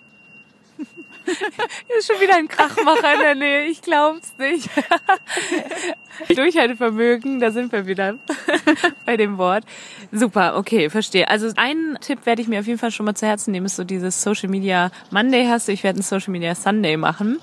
[1.86, 3.66] Hier ist schon wieder ein Krachmacher in der Nähe.
[3.66, 4.68] Ich glaub's nicht.
[6.34, 8.16] Durchhaltevermögen, da sind wir wieder
[9.06, 9.64] bei dem Wort.
[10.12, 11.28] Super, okay, verstehe.
[11.28, 13.76] Also einen Tipp werde ich mir auf jeden Fall schon mal zu Herzen nehmen, ist
[13.76, 15.72] so dieses Social Media Monday hast du.
[15.72, 17.40] Ich werde ein Social Media Sunday machen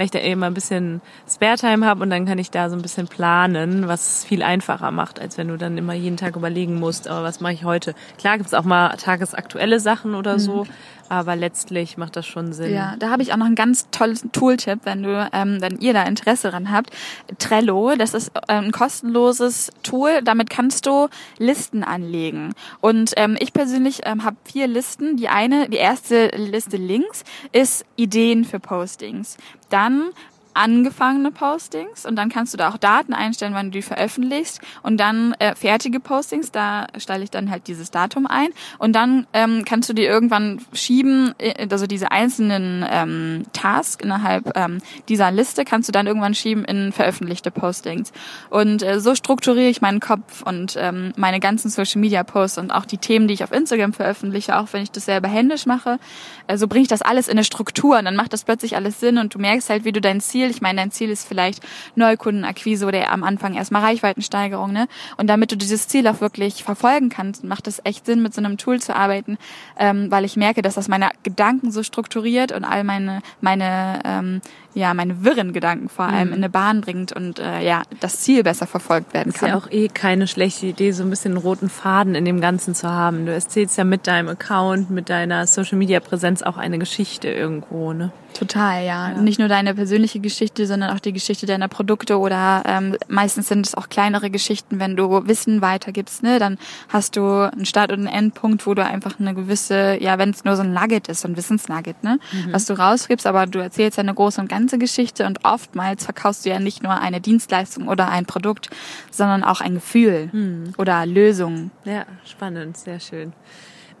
[0.00, 2.80] weil ich da eben ein bisschen Spare-Time habe und dann kann ich da so ein
[2.80, 7.06] bisschen planen, was viel einfacher macht, als wenn du dann immer jeden Tag überlegen musst,
[7.06, 7.94] aber was mache ich heute?
[8.16, 10.70] Klar gibt's auch mal tagesaktuelle Sachen oder so, mhm.
[11.10, 12.72] Aber letztlich macht das schon Sinn.
[12.72, 15.92] Ja, da habe ich auch noch einen ganz tollen Tooltip, wenn du, ähm, wenn ihr
[15.92, 16.90] da Interesse dran habt.
[17.38, 22.54] Trello, das ist ähm, ein kostenloses Tool, damit kannst du Listen anlegen.
[22.80, 25.16] Und ähm, ich persönlich ähm, habe vier Listen.
[25.16, 29.36] Die eine, die erste Liste links ist Ideen für Postings.
[29.68, 30.10] Dann
[30.54, 34.98] angefangene Postings und dann kannst du da auch Daten einstellen, wann du die veröffentlichst und
[34.98, 39.64] dann äh, fertige Postings, da stelle ich dann halt dieses Datum ein und dann ähm,
[39.64, 45.64] kannst du die irgendwann schieben, äh, also diese einzelnen ähm, Tasks innerhalb ähm, dieser Liste
[45.64, 48.12] kannst du dann irgendwann schieben in veröffentlichte Postings.
[48.48, 52.70] Und äh, so strukturiere ich meinen Kopf und ähm, meine ganzen Social Media Posts und
[52.70, 55.98] auch die Themen, die ich auf Instagram veröffentliche, auch wenn ich das selber händisch mache,
[56.46, 59.00] äh, so bringe ich das alles in eine Struktur und dann macht das plötzlich alles
[59.00, 61.62] Sinn und du merkst halt, wie du dein Ziel Ich meine, dein Ziel ist vielleicht
[61.94, 64.88] Neukundenakquise oder am Anfang erstmal Reichweitensteigerung, ne?
[65.16, 68.40] Und damit du dieses Ziel auch wirklich verfolgen kannst, macht es echt Sinn, mit so
[68.40, 69.38] einem Tool zu arbeiten,
[69.78, 74.40] ähm, weil ich merke, dass das meine Gedanken so strukturiert und all meine, meine, ähm,
[74.74, 76.34] ja, meine wirren Gedanken vor allem mhm.
[76.34, 79.48] in eine Bahn bringt und äh, ja, das Ziel besser verfolgt werden kann.
[79.48, 82.40] Ist ja auch eh keine schlechte Idee, so ein bisschen einen roten Faden in dem
[82.40, 83.26] Ganzen zu haben.
[83.26, 87.92] Du erzählst ja mit deinem Account, mit deiner Social Media Präsenz auch eine Geschichte irgendwo,
[87.92, 88.12] ne?
[88.34, 89.10] Total, ja.
[89.10, 89.20] ja.
[89.20, 93.66] Nicht nur deine persönliche Geschichte, sondern auch die Geschichte deiner Produkte oder ähm, meistens sind
[93.66, 98.06] es auch kleinere Geschichten, wenn du Wissen weitergibst, ne, dann hast du einen Start- und
[98.06, 101.22] einen Endpunkt, wo du einfach eine gewisse, ja, wenn es nur so ein Nugget ist,
[101.22, 102.52] so ein Wissensnugget, ne, mhm.
[102.52, 106.44] was du rausgibst, aber du erzählst ja eine große und ganze Geschichte und oftmals verkaufst
[106.44, 108.68] du ja nicht nur eine Dienstleistung oder ein Produkt,
[109.10, 110.74] sondern auch ein Gefühl hm.
[110.76, 111.70] oder Lösungen.
[111.84, 113.32] Ja, spannend, sehr schön.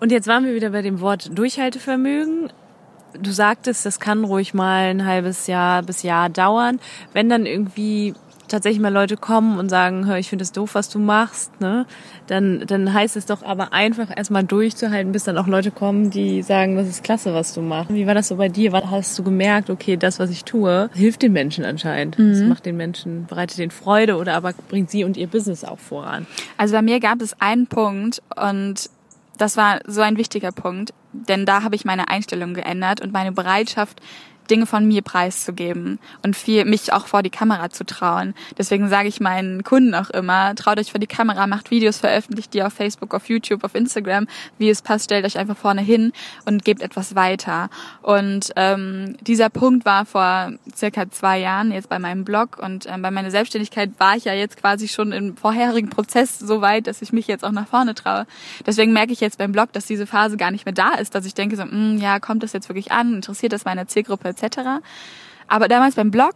[0.00, 2.52] Und jetzt waren wir wieder bei dem Wort Durchhaltevermögen.
[3.18, 6.78] Du sagtest, das kann ruhig mal ein halbes Jahr bis Jahr dauern.
[7.14, 8.14] Wenn dann irgendwie
[8.50, 11.86] tatsächlich mal Leute kommen und sagen, hör, ich finde es doof, was du machst, ne,
[12.26, 16.42] dann, dann heißt es doch aber einfach erstmal durchzuhalten, bis dann auch Leute kommen, die
[16.42, 17.92] sagen, das ist klasse, was du machst.
[17.92, 18.72] Wie war das so bei dir?
[18.72, 22.18] Hast du gemerkt, okay, das, was ich tue, hilft den Menschen anscheinend.
[22.18, 22.30] Mhm.
[22.30, 25.78] Das macht den Menschen, bereitet den Freude oder aber bringt sie und ihr Business auch
[25.78, 26.26] voran.
[26.56, 28.90] Also bei mir gab es einen Punkt und
[29.38, 33.32] das war so ein wichtiger Punkt, denn da habe ich meine Einstellung geändert und meine
[33.32, 34.00] Bereitschaft,
[34.50, 38.34] Dinge von mir preiszugeben und viel mich auch vor die Kamera zu trauen.
[38.58, 42.52] Deswegen sage ich meinen Kunden auch immer, traut euch vor die Kamera, macht Videos, veröffentlicht
[42.54, 44.26] die auf Facebook, auf YouTube, auf Instagram,
[44.58, 46.12] wie es passt, stellt euch einfach vorne hin
[46.44, 47.70] und gebt etwas weiter.
[48.02, 53.02] Und ähm, dieser Punkt war vor circa zwei Jahren jetzt bei meinem Blog und ähm,
[53.02, 57.02] bei meiner Selbstständigkeit war ich ja jetzt quasi schon im vorherigen Prozess so weit, dass
[57.02, 58.26] ich mich jetzt auch nach vorne traue.
[58.66, 61.24] Deswegen merke ich jetzt beim Blog, dass diese Phase gar nicht mehr da ist, dass
[61.26, 64.28] ich denke so, mh, hm, ja, kommt das jetzt wirklich an, interessiert das meine Zielgruppe
[64.28, 64.39] etc.
[65.48, 66.34] Aber damals beim Blog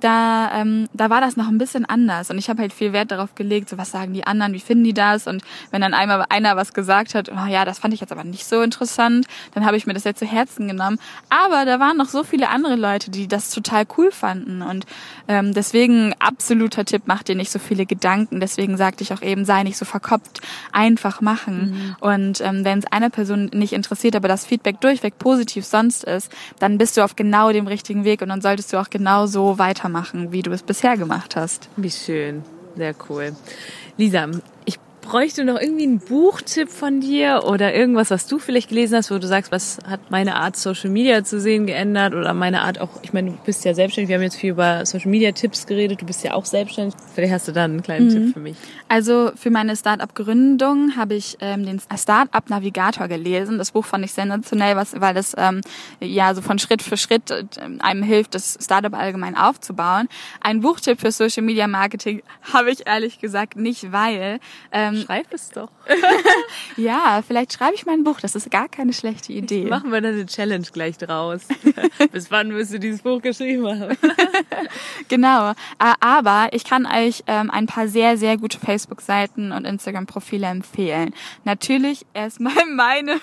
[0.00, 3.10] da, ähm, da war das noch ein bisschen anders und ich habe halt viel Wert
[3.10, 6.24] darauf gelegt, so was sagen die anderen, wie finden die das und wenn dann einmal
[6.28, 9.64] einer was gesagt hat, oh ja, das fand ich jetzt aber nicht so interessant, dann
[9.64, 10.98] habe ich mir das jetzt zu Herzen genommen.
[11.28, 14.86] Aber da waren noch so viele andere Leute, die das total cool fanden und
[15.28, 18.40] ähm, deswegen absoluter Tipp, mach dir nicht so viele Gedanken.
[18.40, 20.40] Deswegen sagte ich auch eben, sei nicht so verkopft,
[20.72, 21.70] einfach machen.
[21.70, 21.96] Mhm.
[22.00, 26.30] Und ähm, wenn es einer Person nicht interessiert, aber das Feedback durchweg positiv sonst ist,
[26.58, 29.58] dann bist du auf genau dem richtigen Weg und dann solltest du auch genau so
[29.58, 31.68] weiter weitermachen, wie du es bisher gemacht hast.
[31.76, 32.42] Wie schön.
[32.76, 33.34] Sehr cool.
[33.96, 34.28] Lisa,
[35.06, 39.18] bräuchte noch irgendwie einen Buchtipp von dir oder irgendwas, was du vielleicht gelesen hast, wo
[39.18, 42.90] du sagst, was hat meine Art Social Media zu sehen geändert oder meine Art auch,
[43.02, 46.02] ich meine, du bist ja selbstständig, wir haben jetzt viel über Social Media Tipps geredet,
[46.02, 46.94] du bist ja auch selbstständig.
[47.14, 48.10] Vielleicht hast du da einen kleinen mhm.
[48.10, 48.56] Tipp für mich.
[48.88, 53.58] Also für meine Startup-Gründung habe ich ähm, den Startup-Navigator gelesen.
[53.58, 55.60] Das Buch fand ich sensationell, was, weil das ähm,
[56.00, 57.44] ja so von Schritt für Schritt äh,
[57.78, 60.08] einem hilft, das Startup allgemein aufzubauen.
[60.40, 64.40] Ein Buchtipp für Social Media Marketing habe ich ehrlich gesagt nicht, weil
[64.72, 65.70] ähm, ähm, Schreib es doch.
[66.76, 68.20] ja, vielleicht schreibe ich mein Buch.
[68.20, 69.62] Das ist gar keine schlechte Idee.
[69.62, 71.42] Jetzt machen wir dann eine Challenge gleich draus.
[72.12, 73.96] Bis wann wirst du dieses Buch geschrieben haben?
[75.08, 75.50] genau.
[75.50, 81.14] Äh, aber ich kann euch ähm, ein paar sehr, sehr gute Facebook-Seiten und Instagram-Profile empfehlen.
[81.44, 83.20] Natürlich erstmal meine.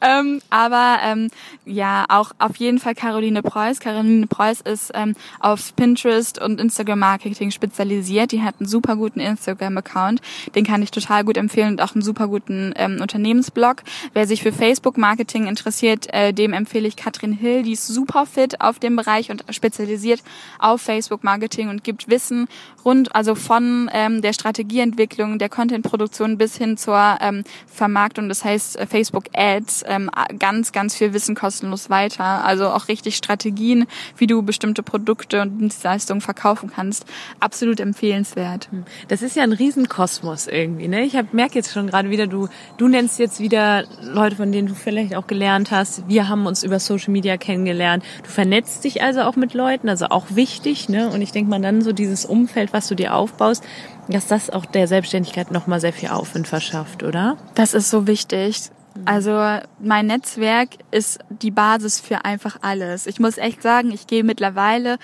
[0.00, 1.30] ähm, aber ähm,
[1.64, 3.80] ja, auch auf jeden Fall Caroline Preuß.
[3.80, 4.92] Caroline Preuß ist
[5.40, 8.32] auf Pinterest und Instagram-Marketing spezialisiert.
[8.32, 10.20] Die hat einen super guten Instagram-Account.
[10.60, 13.76] Den kann ich total gut empfehlen und auch einen super guten ähm, Unternehmensblog.
[14.12, 17.62] Wer sich für Facebook-Marketing interessiert, äh, dem empfehle ich Katrin Hill.
[17.62, 20.22] Die ist super fit auf dem Bereich und spezialisiert
[20.58, 22.46] auf Facebook-Marketing und gibt Wissen
[22.84, 28.28] rund, also von ähm, der Strategieentwicklung, der Content-Produktion bis hin zur ähm, Vermarktung.
[28.28, 32.44] Das heißt äh, Facebook Ads, ähm, ganz, ganz viel Wissen kostenlos weiter.
[32.44, 33.86] Also auch richtig Strategien,
[34.18, 37.06] wie du bestimmte Produkte und Dienstleistungen verkaufen kannst.
[37.38, 38.68] Absolut empfehlenswert.
[39.08, 40.88] Das ist ja ein Riesenkosmos irgendwie.
[40.88, 41.02] Ne?
[41.02, 44.74] Ich merke jetzt schon gerade wieder, du, du nennst jetzt wieder Leute, von denen du
[44.74, 46.08] vielleicht auch gelernt hast.
[46.08, 48.04] Wir haben uns über Social Media kennengelernt.
[48.22, 50.88] Du vernetzt dich also auch mit Leuten, also auch wichtig.
[50.88, 51.08] Ne?
[51.08, 53.64] Und ich denke mal dann so dieses Umfeld, was du dir aufbaust,
[54.08, 57.36] dass das auch der Selbstständigkeit nochmal sehr viel Aufwind verschafft, oder?
[57.54, 58.70] Das ist so wichtig.
[59.04, 63.06] Also mein Netzwerk ist die Basis für einfach alles.
[63.06, 64.98] Ich muss echt sagen, ich gehe mittlerweile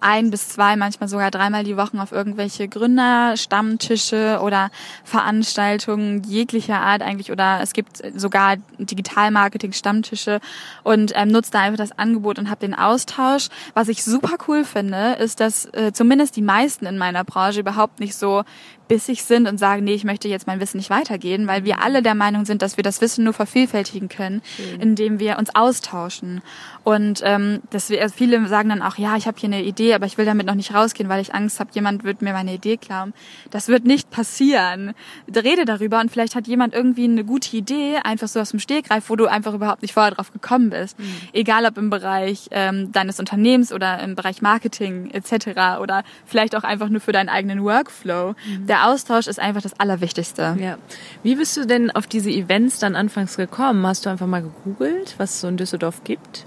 [0.00, 4.70] ein bis zwei, manchmal sogar dreimal die Woche auf irgendwelche Gründerstammtische oder
[5.04, 10.40] Veranstaltungen jeglicher Art eigentlich oder es gibt sogar Digitalmarketing-Stammtische
[10.82, 13.48] und ähm, nutze da einfach das Angebot und habe den Austausch.
[13.74, 18.00] Was ich super cool finde, ist, dass äh, zumindest die meisten in meiner Branche überhaupt
[18.00, 18.44] nicht so
[18.88, 22.02] bissig sind und sagen, nee, ich möchte jetzt mein Wissen nicht weitergehen, weil wir alle
[22.02, 24.80] der Meinung sind, dass wir das Wissen nur vervielfältigen können, Schön.
[24.80, 26.40] indem wir uns austauschen.
[26.84, 29.94] Und ähm, dass wir, also viele sagen dann auch, ja, ich habe hier eine Idee,
[29.94, 32.54] aber ich will damit noch nicht rausgehen, weil ich Angst habe, jemand wird mir meine
[32.54, 33.12] Idee klauen.
[33.50, 34.94] Das wird nicht passieren.
[35.34, 39.10] Rede darüber und vielleicht hat jemand irgendwie eine gute Idee, einfach so aus dem Stegreif,
[39.10, 40.98] wo du einfach überhaupt nicht vorher drauf gekommen bist.
[40.98, 41.04] Mhm.
[41.34, 45.80] Egal ob im Bereich ähm, deines Unternehmens oder im Bereich Marketing etc.
[45.82, 48.34] oder vielleicht auch einfach nur für deinen eigenen Workflow.
[48.46, 48.66] Mhm.
[48.78, 50.56] Der Austausch ist einfach das Allerwichtigste.
[50.60, 50.78] Ja.
[51.24, 53.84] Wie bist du denn auf diese Events dann anfangs gekommen?
[53.84, 56.46] Hast du einfach mal gegoogelt, was es so in Düsseldorf gibt?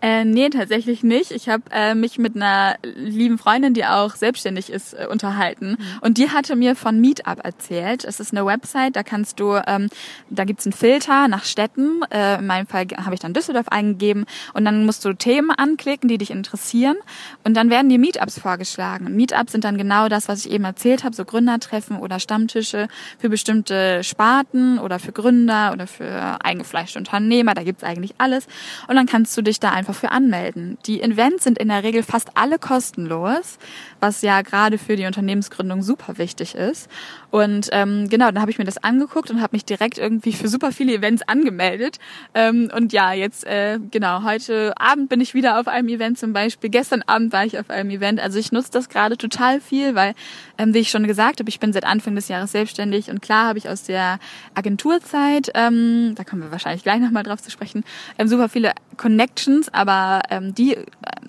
[0.00, 1.30] Äh, nee, tatsächlich nicht.
[1.30, 5.76] Ich habe äh, mich mit einer lieben Freundin, die auch selbstständig ist, äh, unterhalten.
[5.78, 5.98] Mhm.
[6.00, 8.04] Und die hatte mir von Meetup erzählt.
[8.04, 9.88] Es ist eine Website, da kannst du, ähm,
[10.30, 12.02] da gibt's einen Filter nach Städten.
[12.10, 14.24] Äh, in meinem Fall habe ich dann Düsseldorf eingegeben.
[14.54, 16.96] Und dann musst du Themen anklicken, die dich interessieren.
[17.44, 19.06] Und dann werden dir Meetups vorgeschlagen.
[19.06, 22.88] Und Meetups sind dann genau das, was ich eben erzählt habe, so Gründertreffen oder Stammtische
[23.18, 27.54] für bestimmte Sparten oder für Gründer oder für eingefleischte Unternehmer.
[27.54, 28.46] Da gibt's eigentlich alles.
[28.88, 30.78] Und dann kannst du dich da einfach für anmelden.
[30.86, 33.58] Die Events sind in der Regel fast alle kostenlos,
[34.02, 36.90] was ja gerade für die Unternehmensgründung super wichtig ist.
[37.30, 40.48] Und ähm, genau, dann habe ich mir das angeguckt und habe mich direkt irgendwie für
[40.48, 41.98] super viele Events angemeldet.
[42.34, 46.32] Ähm, und ja, jetzt äh, genau, heute Abend bin ich wieder auf einem Event zum
[46.32, 46.68] Beispiel.
[46.68, 48.20] Gestern Abend war ich auf einem Event.
[48.20, 50.14] Also ich nutze das gerade total viel, weil,
[50.58, 53.46] ähm, wie ich schon gesagt habe, ich bin seit Anfang des Jahres selbstständig und klar
[53.46, 54.18] habe ich aus der
[54.54, 57.84] Agenturzeit, ähm, da kommen wir wahrscheinlich gleich nochmal drauf zu sprechen,
[58.18, 60.84] ähm, super viele Connections, aber ähm, die, äh,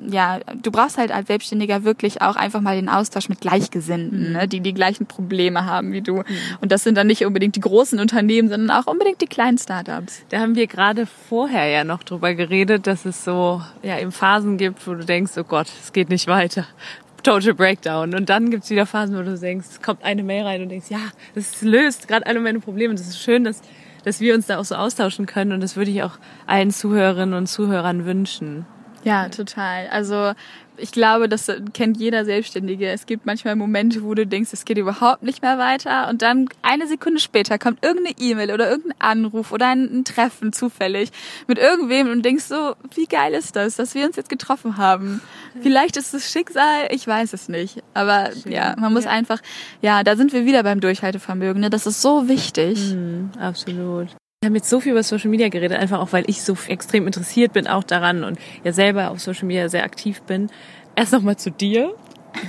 [0.10, 4.34] ja, du brauchst halt als Selbstständiger wirklich auch einfach mal den Austausch mit Gleichgesinnten, mhm.
[4.34, 6.18] ne, die die gleichen Probleme haben wie du.
[6.18, 6.26] Mhm.
[6.62, 10.26] Und das sind dann nicht unbedingt die großen Unternehmen, sondern auch unbedingt die kleinen Startups.
[10.30, 14.58] Da haben wir gerade vorher ja noch drüber geredet, dass es so ja eben Phasen
[14.58, 16.66] gibt, wo du denkst, oh Gott, es geht nicht weiter.
[17.24, 18.14] Total Breakdown.
[18.16, 20.90] Und dann gibt's wieder Phasen, wo du denkst, es kommt eine Mail rein und denkst,
[20.90, 21.00] ja,
[21.36, 22.90] das löst gerade alle meine Probleme.
[22.90, 23.62] Und das ist schön, dass,
[24.04, 25.54] dass wir uns da auch so austauschen können.
[25.54, 28.66] Und das würde ich auch allen Zuhörerinnen und Zuhörern wünschen.
[29.04, 29.88] Ja, total.
[29.88, 30.34] Also
[30.78, 32.90] ich glaube, das kennt jeder Selbstständige.
[32.90, 36.50] Es gibt manchmal Momente, wo du denkst, es geht überhaupt nicht mehr weiter und dann
[36.62, 41.12] eine Sekunde später kommt irgendeine E-Mail oder irgendein Anruf oder ein, ein, Treffen zufällig
[41.48, 45.22] mit irgendwem und denkst so, wie geil ist das, dass wir uns jetzt getroffen haben.
[45.62, 47.84] Vielleicht ist es Schicksal, ich weiß es nicht.
[47.94, 48.52] Aber Schön.
[48.52, 49.12] ja, man muss ja.
[49.12, 49.40] einfach,
[49.82, 51.62] ja, da sind wir wieder beim Durchhaltevermögen.
[51.62, 51.70] Ne?
[51.70, 52.94] Das ist so wichtig.
[52.94, 54.10] Mhm, absolut.
[54.44, 57.08] Wir haben jetzt so viel über Social Media geredet, einfach auch, weil ich so extrem
[57.08, 60.50] interessiert bin auch daran und ja selber auf Social Media sehr aktiv bin.
[60.98, 61.96] Erst nochmal zu dir.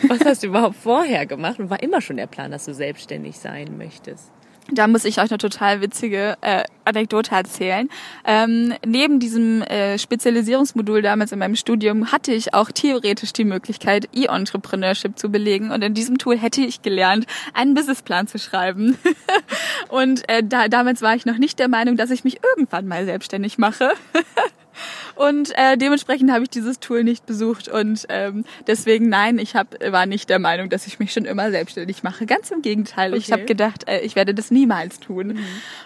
[0.09, 3.38] Was hast du überhaupt vorher gemacht und war immer schon der Plan, dass du selbstständig
[3.38, 4.34] sein möchtest?
[4.71, 7.89] Da muss ich euch eine total witzige äh, Anekdote erzählen.
[8.25, 14.09] Ähm, neben diesem äh, Spezialisierungsmodul damals in meinem Studium hatte ich auch theoretisch die Möglichkeit,
[14.15, 15.71] E-Entrepreneurship zu belegen.
[15.71, 18.97] Und in diesem Tool hätte ich gelernt, einen Businessplan zu schreiben.
[19.89, 23.05] und äh, da, damals war ich noch nicht der Meinung, dass ich mich irgendwann mal
[23.05, 23.91] selbstständig mache.
[25.17, 29.75] Und äh, dementsprechend habe ich dieses Tool nicht besucht und ähm, deswegen nein, ich hab,
[29.93, 32.27] war nicht der Meinung, dass ich mich schon immer selbstständig mache.
[32.27, 33.12] Ganz im Gegenteil.
[33.12, 33.19] Okay.
[33.19, 35.29] Ich habe gedacht, äh, ich werde das niemals tun.
[35.29, 35.39] Mhm.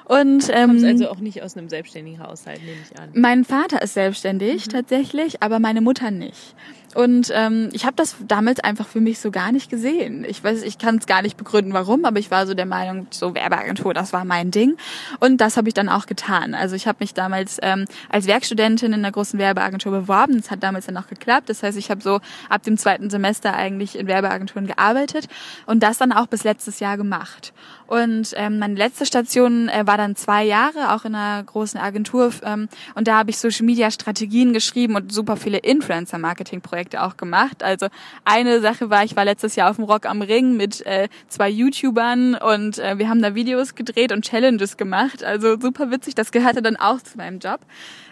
[0.04, 3.10] Und ähm, du kommst also auch nicht aus einem selbstständigen Haushalt, nehme ich an.
[3.14, 4.70] Mein Vater ist selbstständig mhm.
[4.70, 6.54] tatsächlich, aber meine Mutter nicht.
[6.94, 10.24] Und ähm, ich habe das damals einfach für mich so gar nicht gesehen.
[10.26, 13.06] Ich weiß, ich kann es gar nicht begründen, warum, aber ich war so der Meinung,
[13.10, 14.76] so Werbeagentur, das war mein Ding.
[15.20, 16.54] Und das habe ich dann auch getan.
[16.54, 20.36] Also ich habe mich damals ähm, als Werkstudentin in einer großen Werbeagentur beworben.
[20.36, 21.48] Das hat damals dann auch geklappt.
[21.48, 25.26] Das heißt, ich habe so ab dem zweiten Semester eigentlich in Werbeagenturen gearbeitet
[25.66, 27.52] und das dann auch bis letztes Jahr gemacht.
[27.88, 32.30] Und ähm, meine letzte Station äh, war dann zwei Jahre, auch in einer großen Agentur.
[32.44, 37.02] Ähm, und da habe ich Social Media Strategien geschrieben und super viele Influencer Marketing Projekte
[37.02, 37.62] auch gemacht.
[37.62, 37.88] Also
[38.26, 41.48] eine Sache war, ich war letztes Jahr auf dem Rock am Ring mit äh, zwei
[41.48, 45.24] YouTubern und äh, wir haben da Videos gedreht und Challenges gemacht.
[45.24, 46.14] Also super witzig.
[46.14, 47.60] Das gehörte dann auch zu meinem Job.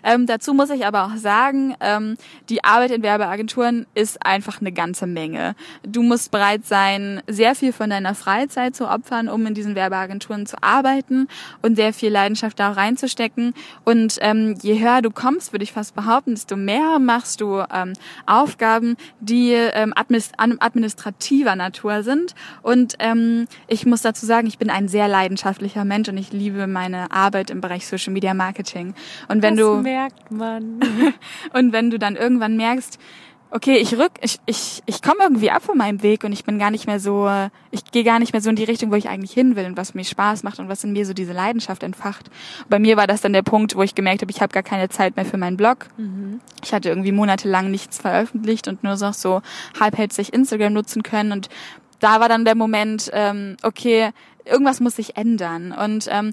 [0.03, 2.17] Ähm, dazu muss ich aber auch sagen, ähm,
[2.49, 5.57] die Arbeit in Werbeagenturen ist einfach eine ganze Menge.
[5.83, 10.47] Du musst bereit sein, sehr viel von deiner Freizeit zu opfern, um in diesen Werbeagenturen
[10.47, 11.29] zu arbeiten
[11.63, 13.55] und sehr viel Leidenschaft da reinzustecken.
[13.85, 17.93] Und ähm, je höher du kommst, würde ich fast behaupten, desto mehr machst du ähm,
[18.27, 22.35] Aufgaben, die ähm, administrativer Natur sind.
[22.63, 26.67] Und ähm, ich muss dazu sagen, ich bin ein sehr leidenschaftlicher Mensch und ich liebe
[26.67, 28.95] meine Arbeit im Bereich Social Media Marketing.
[29.29, 30.81] Und wenn das du merkt man.
[31.53, 32.99] und wenn du dann irgendwann merkst,
[33.51, 36.59] okay, ich rück, ich, ich, ich komme irgendwie ab von meinem Weg und ich bin
[36.59, 37.29] gar nicht mehr so,
[37.71, 39.77] ich gehe gar nicht mehr so in die Richtung, wo ich eigentlich hin will und
[39.77, 42.31] was mir Spaß macht und was in mir so diese Leidenschaft entfacht.
[42.69, 44.89] Bei mir war das dann der Punkt, wo ich gemerkt habe, ich habe gar keine
[44.89, 45.89] Zeit mehr für meinen Blog.
[45.97, 46.41] Mhm.
[46.63, 49.43] Ich hatte irgendwie monatelang nichts veröffentlicht und nur so, so
[49.79, 51.49] halbherzig Instagram nutzen können und
[52.01, 54.11] da war dann der Moment, ähm, okay,
[54.47, 55.73] irgendwas muss sich ändern.
[55.73, 56.31] Und ähm,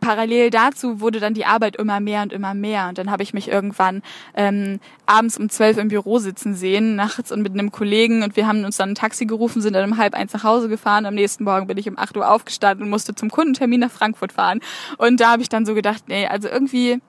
[0.00, 2.88] parallel dazu wurde dann die Arbeit immer mehr und immer mehr.
[2.88, 4.02] Und dann habe ich mich irgendwann
[4.34, 8.22] ähm, abends um zwölf im Büro sitzen sehen, nachts und mit einem Kollegen.
[8.22, 10.68] Und wir haben uns dann ein Taxi gerufen, sind dann um halb eins nach Hause
[10.68, 11.06] gefahren.
[11.06, 14.32] Am nächsten Morgen bin ich um acht Uhr aufgestanden und musste zum Kundentermin nach Frankfurt
[14.32, 14.60] fahren.
[14.98, 17.00] Und da habe ich dann so gedacht, nee, also irgendwie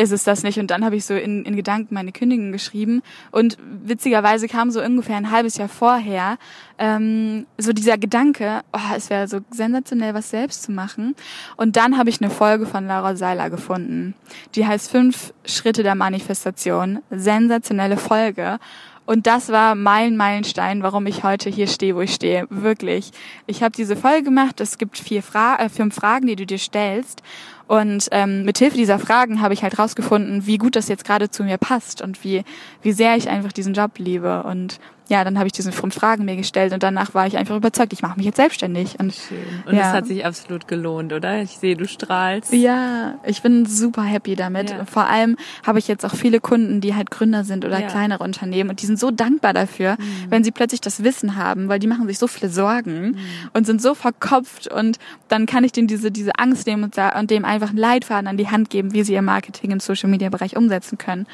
[0.00, 0.58] ist es das nicht.
[0.58, 3.02] Und dann habe ich so in, in Gedanken meine Kündigung geschrieben.
[3.30, 6.38] Und witzigerweise kam so ungefähr ein halbes Jahr vorher
[6.80, 11.14] ähm, so dieser Gedanke, oh, es wäre so sensationell, was selbst zu machen.
[11.56, 14.14] Und dann habe ich eine Folge von Laura Seiler gefunden.
[14.54, 17.00] Die heißt Fünf Schritte der Manifestation.
[17.10, 18.58] Sensationelle Folge.
[19.04, 22.46] Und das war mein Meilenstein, warum ich heute hier stehe, wo ich stehe.
[22.48, 23.10] Wirklich.
[23.46, 24.60] Ich habe diese Folge gemacht.
[24.60, 27.22] Es gibt vier Fra äh, fünf Fragen, die du dir stellst.
[27.70, 31.30] Und ähm, mit Hilfe dieser Fragen habe ich halt rausgefunden, wie gut das jetzt gerade
[31.30, 32.42] zu mir passt und wie,
[32.82, 34.42] wie sehr ich einfach diesen Job liebe.
[34.42, 34.80] Und
[35.10, 37.92] ja, dann habe ich diese fünf Fragen mir gestellt und danach war ich einfach überzeugt,
[37.92, 39.00] ich mache mich jetzt selbstständig.
[39.00, 39.38] Und, Schön.
[39.66, 39.80] Und ja.
[39.80, 41.42] das hat sich absolut gelohnt, oder?
[41.42, 42.52] Ich sehe, du strahlst.
[42.52, 44.70] Ja, ich bin super happy damit.
[44.70, 44.84] Ja.
[44.84, 45.36] Vor allem
[45.66, 47.88] habe ich jetzt auch viele Kunden, die halt Gründer sind oder ja.
[47.88, 50.30] kleinere Unternehmen und die sind so dankbar dafür, mhm.
[50.30, 53.16] wenn sie plötzlich das Wissen haben, weil die machen sich so viele Sorgen mhm.
[53.52, 57.30] und sind so verkopft und dann kann ich denen diese, diese Angst nehmen und, und
[57.32, 60.28] dem einfach einen Leitfaden an die Hand geben, wie sie ihr Marketing im Social Media
[60.28, 61.26] Bereich umsetzen können.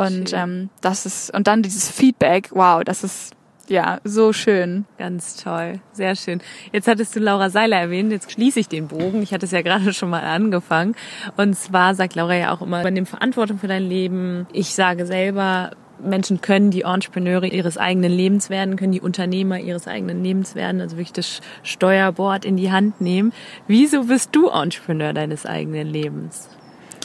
[0.00, 3.34] Und ähm, das ist, und dann dieses Feedback, wow, das ist
[3.70, 4.84] ja, so schön.
[4.98, 6.40] Ganz toll, sehr schön.
[6.72, 9.22] Jetzt hattest du Laura Seiler erwähnt, jetzt schließe ich den Bogen.
[9.22, 10.96] Ich hatte es ja gerade schon mal angefangen.
[11.36, 14.48] Und zwar sagt Laura ja auch immer, übernimm Verantwortung für dein Leben.
[14.52, 15.70] Ich sage selber,
[16.02, 20.80] Menschen können die Entrepreneure ihres eigenen Lebens werden, können die Unternehmer ihres eigenen Lebens werden,
[20.80, 23.32] also wirklich das Steuerbord in die Hand nehmen.
[23.68, 26.48] Wieso bist du Entrepreneur deines eigenen Lebens?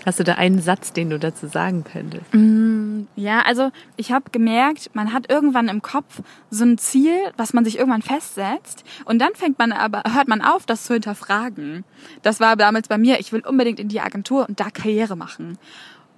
[0.06, 2.32] Hast du da einen Satz, den du dazu sagen könntest?
[2.32, 7.54] Mm, ja, also ich habe gemerkt, man hat irgendwann im Kopf so ein Ziel, was
[7.54, 11.84] man sich irgendwann festsetzt und dann fängt man aber hört man auf, das zu hinterfragen.
[12.22, 13.20] Das war damals bei mir.
[13.20, 15.58] Ich will unbedingt in die Agentur und da Karriere machen.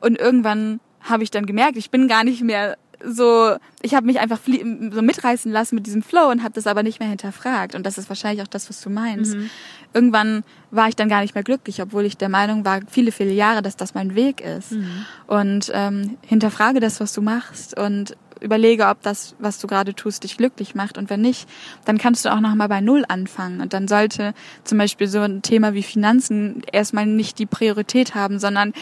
[0.02, 4.20] Und irgendwann habe ich dann gemerkt, ich bin gar nicht mehr so, ich habe mich
[4.20, 7.76] einfach so mitreißen lassen mit diesem Flow und habe das aber nicht mehr hinterfragt.
[7.76, 9.36] Und das ist wahrscheinlich auch das, was du meinst.
[9.36, 9.50] Mhm.
[9.94, 13.32] Irgendwann war ich dann gar nicht mehr glücklich, obwohl ich der Meinung war, viele, viele
[13.32, 14.74] Jahre, dass das mein Weg ist.
[14.74, 15.06] Mhm.
[15.28, 20.24] Und ähm, hinterfrage das, was du machst und überlege, ob das, was du gerade tust,
[20.24, 20.98] dich glücklich macht.
[20.98, 21.48] Und wenn nicht,
[21.86, 23.62] dann kannst du auch nochmal bei Null anfangen.
[23.62, 24.34] Und dann sollte
[24.64, 28.74] zum Beispiel so ein Thema wie Finanzen erstmal nicht die Priorität haben, sondern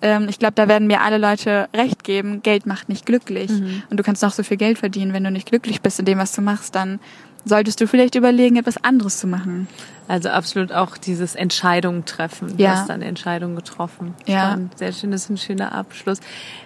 [0.00, 3.50] ähm, ich glaube, da werden mir alle Leute recht geben, Geld macht nicht glücklich.
[3.50, 3.82] Mhm.
[3.88, 6.18] Und du kannst noch so viel Geld verdienen, wenn du nicht glücklich bist in dem,
[6.18, 7.00] was du machst, dann
[7.44, 9.68] solltest du vielleicht überlegen, etwas anderes zu machen.
[10.08, 12.58] Also absolut auch dieses Entscheidungen treffen.
[12.58, 12.72] Ja.
[12.74, 14.14] Du hast dann Entscheidungen getroffen.
[14.26, 14.58] Ja.
[14.76, 16.18] Sehr schön, das ist ein schöner Abschluss.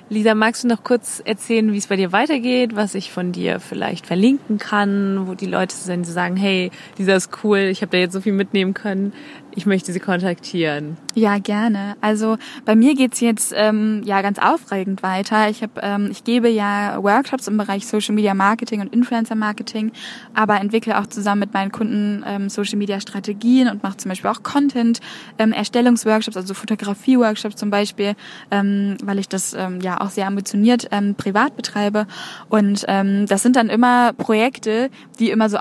[0.08, 3.60] Lisa, magst du noch kurz erzählen, wie es bei dir weitergeht, was ich von dir
[3.60, 8.12] vielleicht verlinken kann, wo die Leute sagen, hey, Lisa ist cool, ich habe da jetzt
[8.12, 9.12] so viel mitnehmen können,
[9.56, 10.98] ich möchte sie kontaktieren.
[11.14, 11.96] Ja, gerne.
[12.02, 12.36] Also
[12.66, 15.48] bei mir geht's jetzt ähm, ja ganz aufregend weiter.
[15.48, 19.92] Ich, hab, ähm, ich gebe ja Workshops im Bereich Social Media Marketing und Influencer Marketing,
[20.34, 24.30] aber entwickle auch zusammen mit meinen Kunden ähm, Social Media Strategien und mache zum Beispiel
[24.30, 25.00] auch Content,
[25.38, 28.14] ähm, Erstellungsworkshops, also Fotografie-Workshops zum Beispiel,
[28.50, 32.06] ähm, weil ich das ähm, ja auch sehr ambitioniert ähm, privat betreibe.
[32.50, 35.56] Und ähm, das sind dann immer Projekte, die immer so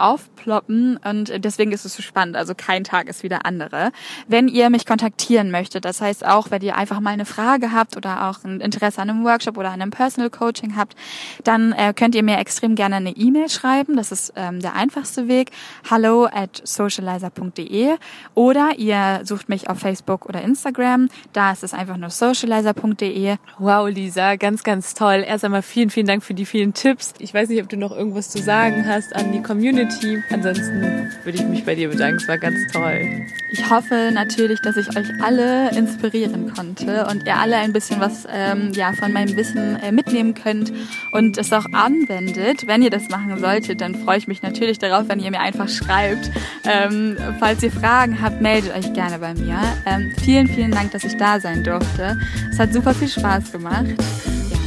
[0.46, 2.36] aufploppen und deswegen ist es so spannend.
[2.36, 3.92] Also kein Tag ist wie der andere.
[4.28, 7.98] Wenn ihr mich kontaktieren möchtet, das heißt auch, wenn ihr einfach mal eine Frage habt
[7.98, 10.96] oder auch ein Interesse an einem Workshop oder an einem Personal Coaching habt,
[11.44, 13.96] dann äh, könnt ihr mir extrem gerne eine E-Mail schreiben.
[13.96, 15.52] Das ist ähm, der einfachste Weg.
[15.90, 17.96] Hello at socializer.de
[18.34, 21.10] oder ihr sucht mich auf Facebook oder Instagram.
[21.34, 23.38] Da ist es einfach nur socializer.de.
[23.58, 25.24] Wow, Lisa ganz, ganz toll.
[25.26, 27.14] Erst einmal vielen, vielen Dank für die vielen Tipps.
[27.20, 30.22] Ich weiß nicht, ob du noch irgendwas zu sagen hast an die Community.
[30.36, 30.82] Ansonsten
[31.24, 32.20] würde ich mich bei dir bedanken.
[32.22, 33.26] Es war ganz toll.
[33.52, 38.28] Ich hoffe natürlich, dass ich euch alle inspirieren konnte und ihr alle ein bisschen was
[38.30, 40.74] ähm, ja, von meinem Wissen äh, mitnehmen könnt
[41.14, 42.68] und es auch anwendet.
[42.68, 45.70] Wenn ihr das machen solltet, dann freue ich mich natürlich darauf, wenn ihr mir einfach
[45.70, 46.30] schreibt.
[46.66, 49.58] Ähm, falls ihr Fragen habt, meldet euch gerne bei mir.
[49.86, 52.20] Ähm, vielen, vielen Dank, dass ich da sein durfte.
[52.52, 53.86] Es hat super viel Spaß gemacht.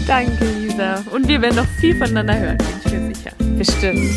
[0.07, 1.05] Danke, Lisa.
[1.11, 3.33] Und wir werden noch viel voneinander hören, bin ich mir sicher.
[3.59, 4.09] Bestimmt.